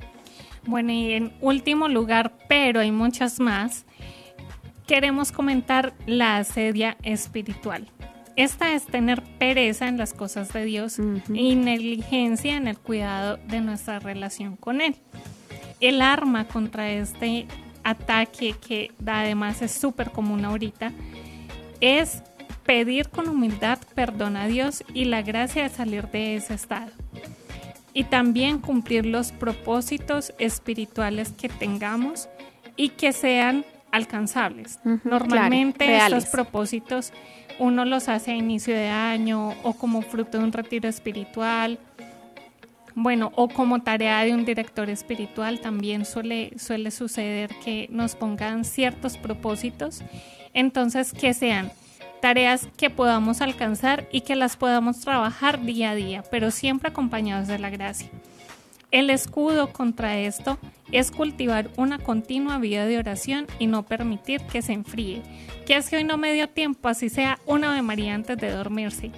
[0.67, 3.87] Bueno, y en último lugar, pero hay muchas más,
[4.87, 7.89] queremos comentar la asedia espiritual.
[8.39, 11.01] Esta es tener pereza en las cosas de Dios
[11.35, 14.95] y negligencia en el cuidado de nuestra relación con Él.
[15.81, 17.49] El arma contra este
[17.83, 20.93] ataque, que además es súper común ahorita,
[21.81, 22.23] es
[22.65, 26.93] pedir con humildad perdón a Dios y la gracia de salir de ese estado.
[27.93, 32.29] Y también cumplir los propósitos espirituales que tengamos
[32.77, 34.79] y que sean alcanzables.
[35.03, 37.13] Normalmente estos propósitos
[37.59, 41.79] uno los hace a inicio de año o como fruto de un retiro espiritual.
[42.95, 46.53] Bueno, o como tarea de un director espiritual también suele,
[46.91, 50.03] suceder que nos pongan ciertos propósitos.
[50.53, 51.71] Entonces, que sean
[52.21, 57.47] tareas que podamos alcanzar y que las podamos trabajar día a día, pero siempre acompañados
[57.47, 58.09] de la gracia.
[58.91, 60.59] El escudo contra esto
[60.93, 65.23] es cultivar una continua vida de oración y no permitir que se enfríe.
[65.67, 68.51] Que es que hoy no me dio tiempo, así sea una de María antes de
[68.51, 69.11] dormirse.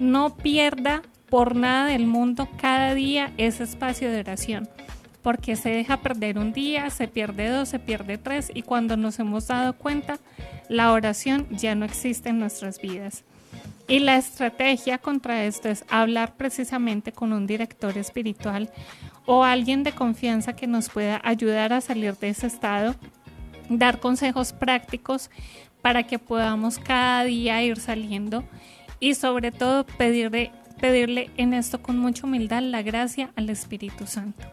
[0.00, 4.68] No pierda por nada del mundo cada día ese espacio de oración,
[5.22, 9.18] porque se deja perder un día, se pierde dos, se pierde tres y cuando nos
[9.18, 10.18] hemos dado cuenta,
[10.68, 13.24] la oración ya no existe en nuestras vidas.
[13.88, 18.70] Y la estrategia contra esto es hablar precisamente con un director espiritual
[19.24, 22.94] o alguien de confianza que nos pueda ayudar a salir de ese estado,
[23.70, 25.30] dar consejos prácticos
[25.80, 28.44] para que podamos cada día ir saliendo
[29.00, 34.46] y sobre todo pedirle, pedirle en esto con mucha humildad la gracia al Espíritu Santo.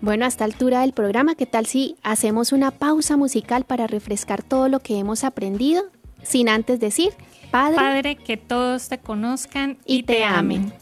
[0.00, 4.42] Bueno, a esta altura del programa, ¿qué tal si hacemos una pausa musical para refrescar
[4.42, 5.82] todo lo que hemos aprendido?
[6.22, 7.12] Sin antes decir,
[7.54, 10.72] Padre, Padre que todos te conozcan y, te, amen.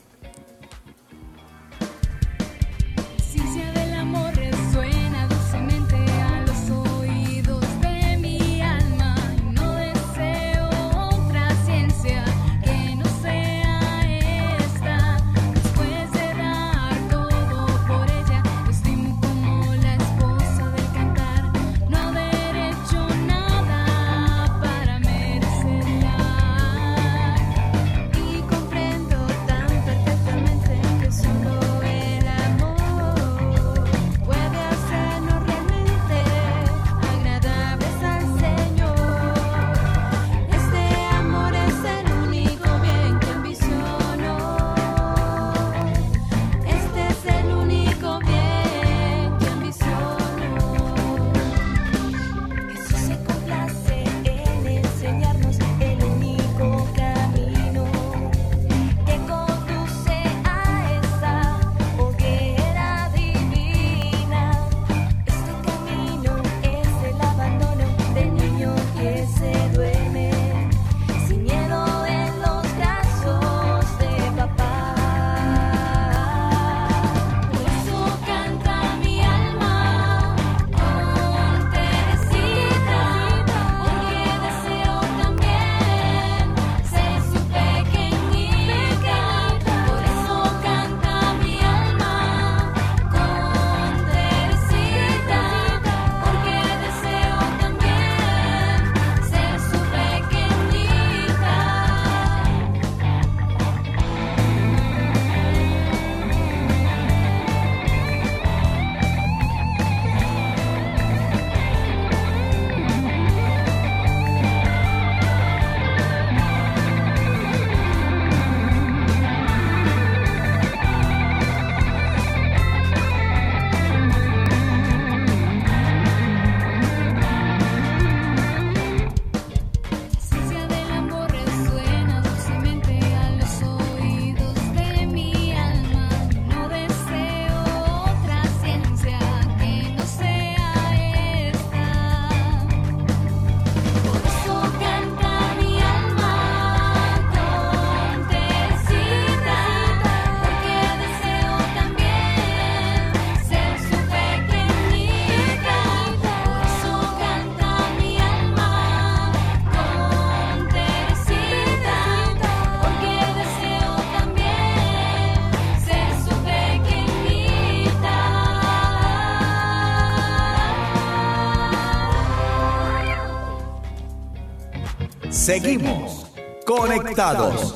[175.52, 176.26] Seguimos
[176.64, 177.74] conectados.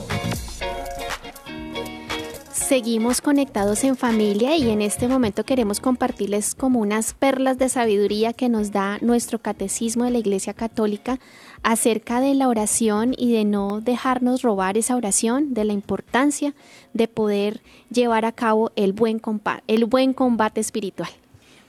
[2.50, 8.32] Seguimos conectados en familia y en este momento queremos compartirles como unas perlas de sabiduría
[8.32, 11.18] que nos da nuestro catecismo de la Iglesia Católica
[11.62, 16.54] acerca de la oración y de no dejarnos robar esa oración, de la importancia
[16.94, 17.60] de poder
[17.90, 21.10] llevar a cabo el buen combate, espiritual.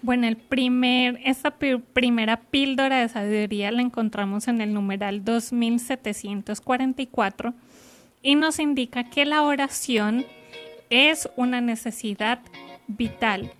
[0.07, 7.53] Bueno, el primer, esta primera píldora de sabiduría la encontramos en el numeral 2744
[8.21, 10.25] y nos indica que la oración
[10.89, 12.39] es una necesidad
[12.87, 13.51] vital.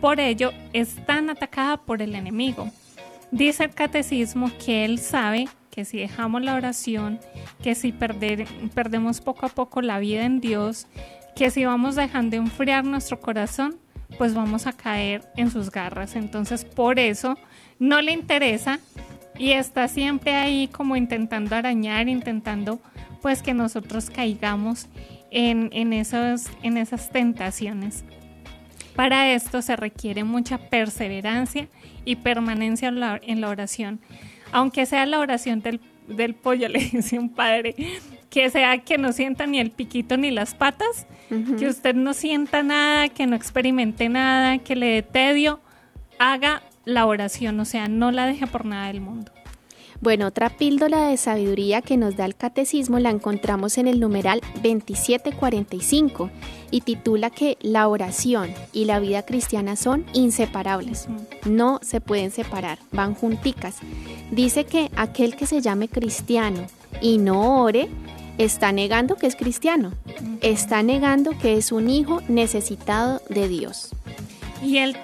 [0.00, 2.70] Por ello, es tan atacada por el enemigo.
[3.30, 7.20] Dice el catecismo que él sabe que si dejamos la oración,
[7.62, 10.86] que si perdemos poco a poco la vida en Dios,
[11.36, 13.76] que si vamos dejando enfriar nuestro corazón,
[14.18, 16.16] pues vamos a caer en sus garras.
[16.16, 17.36] Entonces, por eso
[17.78, 18.80] no le interesa
[19.38, 22.80] y está siempre ahí como intentando arañar, intentando
[23.22, 24.86] pues que nosotros caigamos
[25.30, 28.04] en, esos, en esas tentaciones.
[28.94, 31.68] Para esto se requiere mucha perseverancia
[32.04, 33.00] y permanencia en
[33.40, 34.00] la, oración.
[34.52, 37.74] Aunque sea la oración del, del pollo, le dice un padre,
[38.30, 41.06] que sea que no sienta ni el piquito ni las patas,
[41.58, 45.60] que usted no sienta nada, que no experimente nada, que le dé tedio,
[46.18, 49.32] haga la oración, o sea, no la deje por nada del mundo.
[50.00, 54.40] Bueno, otra píldora de sabiduría que nos da el catecismo la encontramos en el numeral
[54.62, 56.30] 2745
[56.70, 61.06] y titula que la oración y la vida cristiana son inseparables.
[61.44, 63.76] No se pueden separar, van junticas.
[64.30, 66.66] Dice que aquel que se llame cristiano
[67.02, 67.90] y no ore,
[68.38, 69.92] está negando que es cristiano,
[70.40, 73.90] está negando que es un hijo necesitado de Dios.
[74.62, 74.96] Y el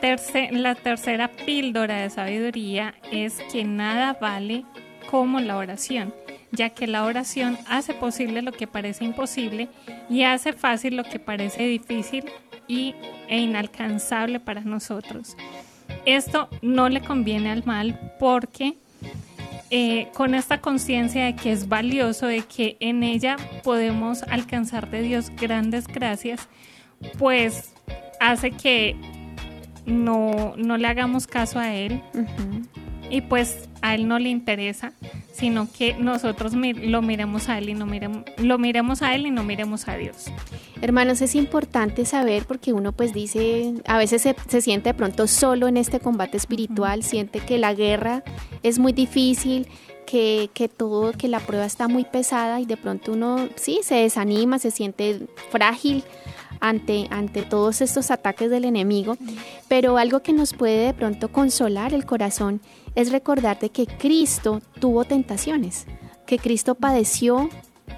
[0.53, 4.64] la tercera píldora de sabiduría es que nada vale
[5.11, 6.14] como la oración,
[6.53, 9.68] ya que la oración hace posible lo que parece imposible
[10.11, 12.24] y hace fácil lo que parece difícil
[12.68, 12.95] y,
[13.29, 15.37] e inalcanzable para nosotros.
[16.05, 18.77] Esto no le conviene al mal porque
[19.71, 25.03] eh, con esta conciencia de que es valioso, de que en ella podemos alcanzar de
[25.03, 26.49] Dios grandes gracias,
[27.19, 27.75] pues
[28.21, 28.97] hace que
[29.87, 32.03] no, le hagamos caso a Él
[33.11, 34.93] y pues a él no le interesa,
[35.37, 39.30] sino que nosotros lo miremos a él y no miremos, lo miremos a él y
[39.30, 40.32] no miremos a Dios.
[40.80, 45.68] Hermanos, es importante saber porque uno pues dice, a veces se, siente de pronto solo
[45.68, 48.24] en este combate espiritual, siente que la guerra
[48.62, 49.68] es muy difícil,
[50.07, 53.97] que, que, todo, que la prueba está muy pesada y de pronto uno sí se
[53.97, 56.03] desanima, se siente frágil
[56.61, 59.16] ante, ante todos estos ataques del enemigo,
[59.68, 62.61] pero algo que nos puede de pronto consolar el corazón
[62.97, 65.86] es recordarte que Cristo tuvo tentaciones,
[66.26, 67.49] que Cristo padeció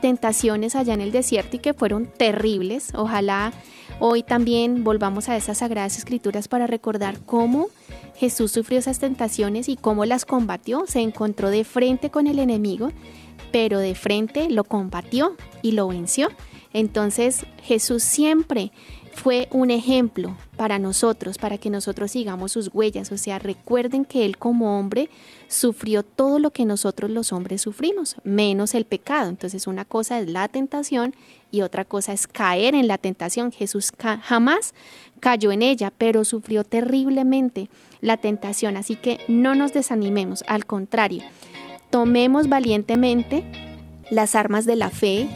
[0.03, 2.93] tentaciones allá en el desierto y que fueron terribles.
[2.95, 3.53] Ojalá
[4.01, 7.69] hoy también volvamos a esas sagradas escrituras para recordar cómo
[8.17, 10.85] Jesús sufrió esas tentaciones y cómo las combatió.
[10.87, 12.91] Se encontró de frente con el enemigo,
[13.53, 16.29] pero de frente lo combatió y lo venció.
[16.73, 18.73] Entonces Jesús siempre
[19.19, 23.11] fue un ejemplo para nosotros, para que nosotros sigamos sus huellas.
[23.11, 25.11] O sea, recuerden que Él como hombre
[25.49, 29.29] sufrió todo lo que nosotros los hombres sufrimos, menos el pecado.
[29.29, 31.17] Entonces una cosa es la tentación
[31.51, 33.51] y otra cosa es caer en la tentación.
[33.51, 33.93] Jesús
[34.23, 34.73] jamás
[35.19, 37.69] cayó en ella, pero sufrió terriblemente
[38.01, 38.77] la tentación.
[38.77, 41.25] Así que no nos desanimemos, al contrario,
[41.91, 43.45] tomemos valientemente
[44.11, 45.29] las armas de la fe,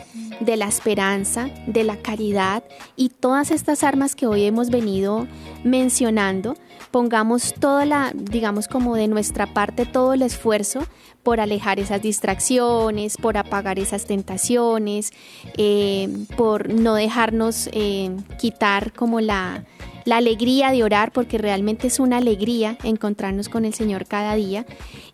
[0.45, 2.64] de la esperanza, de la caridad
[2.97, 5.26] y todas estas armas que hoy hemos venido
[5.64, 6.57] mencionando,
[6.90, 10.86] pongamos toda la, digamos como de nuestra parte, todo el esfuerzo
[11.22, 15.12] por alejar esas distracciones, por apagar esas tentaciones,
[15.57, 19.64] eh, por no dejarnos eh, quitar como la,
[20.05, 24.66] la alegría de orar, porque realmente es una alegría encontrarnos con el Señor cada día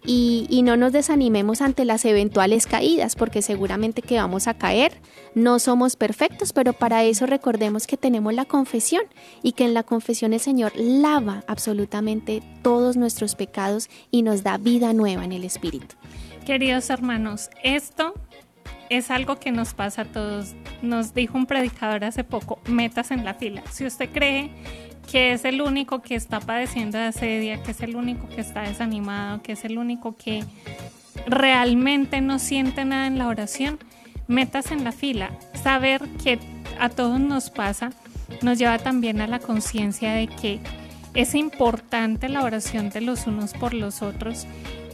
[0.04, 4.92] y, no nos desanimemos ante las eventuales caídas, porque seguramente que vamos a caer,
[5.34, 9.02] no somos perfectos, pero para eso recordemos que tenemos la confesión
[9.42, 14.58] y que en la confesión el Señor lava absolutamente todos nuestros pecados y nos da
[14.58, 15.96] vida nueva en el Espíritu.
[16.44, 18.14] Queridos hermanos, esto
[18.90, 20.54] es algo que nos pasa a todos.
[20.82, 23.62] Nos dijo un predicador hace poco, metas en la fila.
[23.70, 24.50] Si usted cree
[25.10, 28.62] que es el único que está padeciendo de asedia, que es el único que está
[28.62, 30.44] desanimado, que es el único que
[31.26, 33.78] realmente no siente nada en la oración,
[34.26, 35.30] metas en la fila.
[35.54, 36.38] Saber que
[36.78, 37.92] a todos nos pasa
[38.42, 40.60] nos lleva también a la conciencia de que
[41.14, 44.46] es importante la oración de los unos por los otros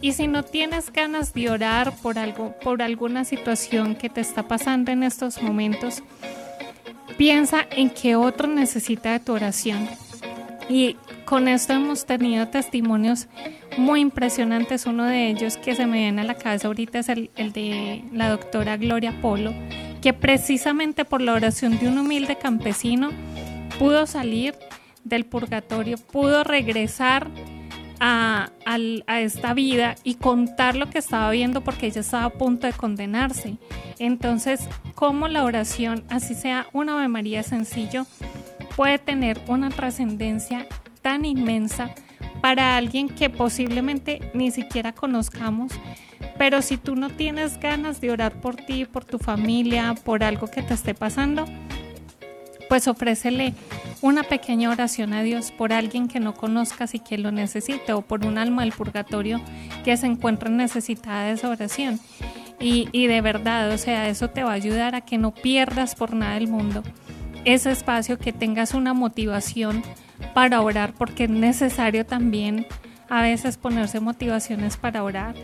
[0.05, 4.47] Y si no tienes ganas de orar por algo, por alguna situación que te está
[4.47, 6.03] pasando en estos momentos,
[7.17, 9.89] piensa en que otro necesita de tu oración.
[10.69, 13.29] Y con esto hemos tenido testimonios
[13.79, 14.85] muy impresionantes.
[14.85, 18.05] Uno de ellos que se me viene a la cabeza ahorita es el, el de
[18.13, 19.55] la doctora Gloria Polo,
[20.03, 23.11] que precisamente por la oración de un humilde campesino
[23.79, 24.55] pudo salir
[25.03, 27.31] del purgatorio, pudo regresar
[28.07, 28.51] a,
[29.21, 33.57] esta vida y contar lo que estaba viendo porque ella estaba a punto de condenarse.
[33.99, 38.07] Entonces, como la oración, así sea una Ave María sencillo,
[38.77, 40.67] puede tener una trascendencia
[41.01, 41.95] tan inmensa
[42.43, 45.73] para alguien que posiblemente ni siquiera conozcamos,
[46.37, 50.49] pero si tú no tienes ganas de orar por ti, por tu familia, por algo
[50.49, 51.47] que te esté pasando,
[52.69, 53.55] pues ofrécele
[54.01, 58.03] una pequeña oración a Dios por alguien que no conozcas y que lo necesite o
[58.03, 59.41] por un alma del purgatorio
[59.85, 62.01] que se encuentre necesitada de esa oración.
[62.61, 65.95] Y, y de verdad, o sea, eso te va a ayudar a que no pierdas
[65.95, 66.83] por nada del mundo
[67.45, 69.83] ese espacio, que tengas una motivación
[70.33, 72.67] para orar, porque es necesario también
[73.09, 75.35] a veces ponerse motivaciones para orar,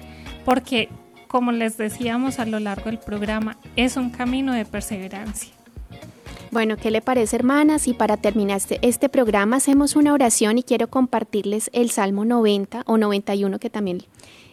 [0.44, 0.88] porque
[1.28, 5.59] como les decíamos a lo largo del programa, es un camino de perseverancia.
[6.50, 7.86] Bueno, ¿qué le parece, hermanas?
[7.86, 12.82] Y para terminar este, este, programa hacemos una oración y quiero compartirles el Salmo 90
[12.86, 14.02] o 91 que también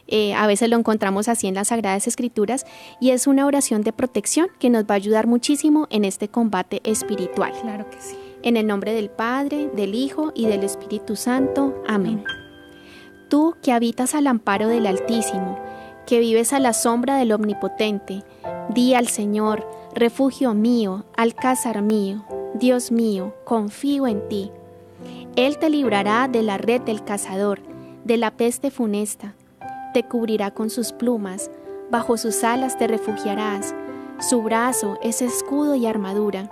[0.07, 2.67] eh, a veces lo encontramos así en las Sagradas Escrituras
[3.01, 6.81] y es una oración de protección que nos va a ayudar muchísimo en este combate
[6.83, 7.51] espiritual.
[7.61, 8.15] Claro que sí.
[8.43, 11.83] En el nombre del Padre, del Hijo y del Espíritu Santo.
[11.87, 12.23] Amén.
[13.27, 15.59] Tú que habitas al amparo del Altísimo,
[16.05, 18.23] que vives a la sombra del Omnipotente,
[18.69, 22.23] di al Señor, refugio mío, alcázar mío,
[22.53, 24.51] Dios mío, confío en ti.
[25.35, 27.59] Él te librará de la red del cazador,
[28.03, 29.35] de la peste funesta.
[29.93, 31.51] Te cubrirá con sus plumas,
[31.91, 33.75] bajo sus alas te refugiarás.
[34.19, 36.51] Su brazo es escudo y armadura.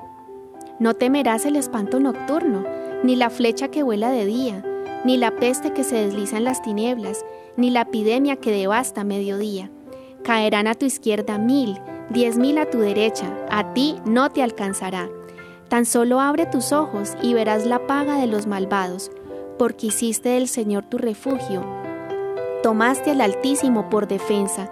[0.79, 2.63] No temerás el espanto nocturno,
[3.03, 4.63] ni la flecha que vuela de día,
[5.03, 7.25] ni la peste que se desliza en las tinieblas,
[7.57, 9.69] ni la epidemia que devasta mediodía.
[10.23, 11.79] Caerán a tu izquierda mil,
[12.09, 15.09] diez mil a tu derecha, a ti no te alcanzará.
[15.69, 19.11] Tan solo abre tus ojos y verás la paga de los malvados,
[19.57, 21.65] porque hiciste del Señor tu refugio.
[22.61, 24.71] Tomaste al Altísimo por defensa.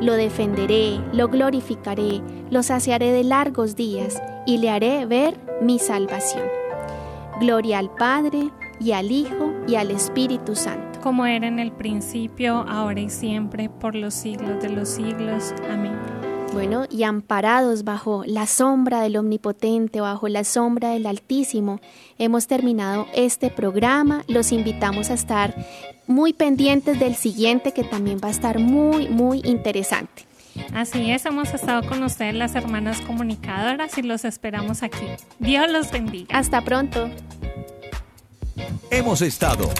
[0.00, 6.46] lo defenderé, lo glorificaré, lo saciaré de largos días y le haré ver mi salvación.
[7.40, 11.00] Gloria al Padre y al Hijo y al Espíritu Santo.
[11.00, 15.54] Como era en el principio, ahora y siempre, por los siglos de los siglos.
[15.70, 15.98] Amén.
[16.52, 21.80] Bueno, y amparados bajo la sombra del Omnipotente, bajo la sombra del Altísimo,
[22.18, 24.24] hemos terminado este programa.
[24.26, 25.54] Los invitamos a estar
[26.10, 30.26] muy pendientes del siguiente que también va a estar muy, muy interesante.
[30.74, 35.06] Así es, hemos estado con ustedes las hermanas comunicadoras y los esperamos aquí.
[35.38, 36.36] Dios los bendiga.
[36.36, 37.08] Hasta pronto.
[38.90, 39.70] Hemos estado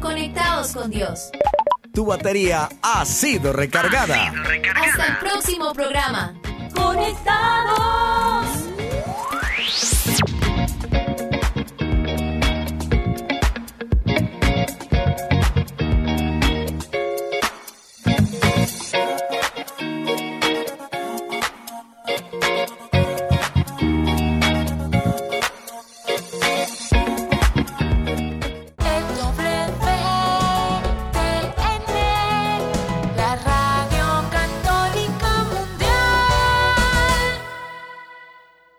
[0.00, 1.30] conectados con Dios.
[1.92, 4.32] Tu batería ha sido recargada.
[4.74, 6.34] Hasta el próximo programa.
[6.74, 8.69] Conectados.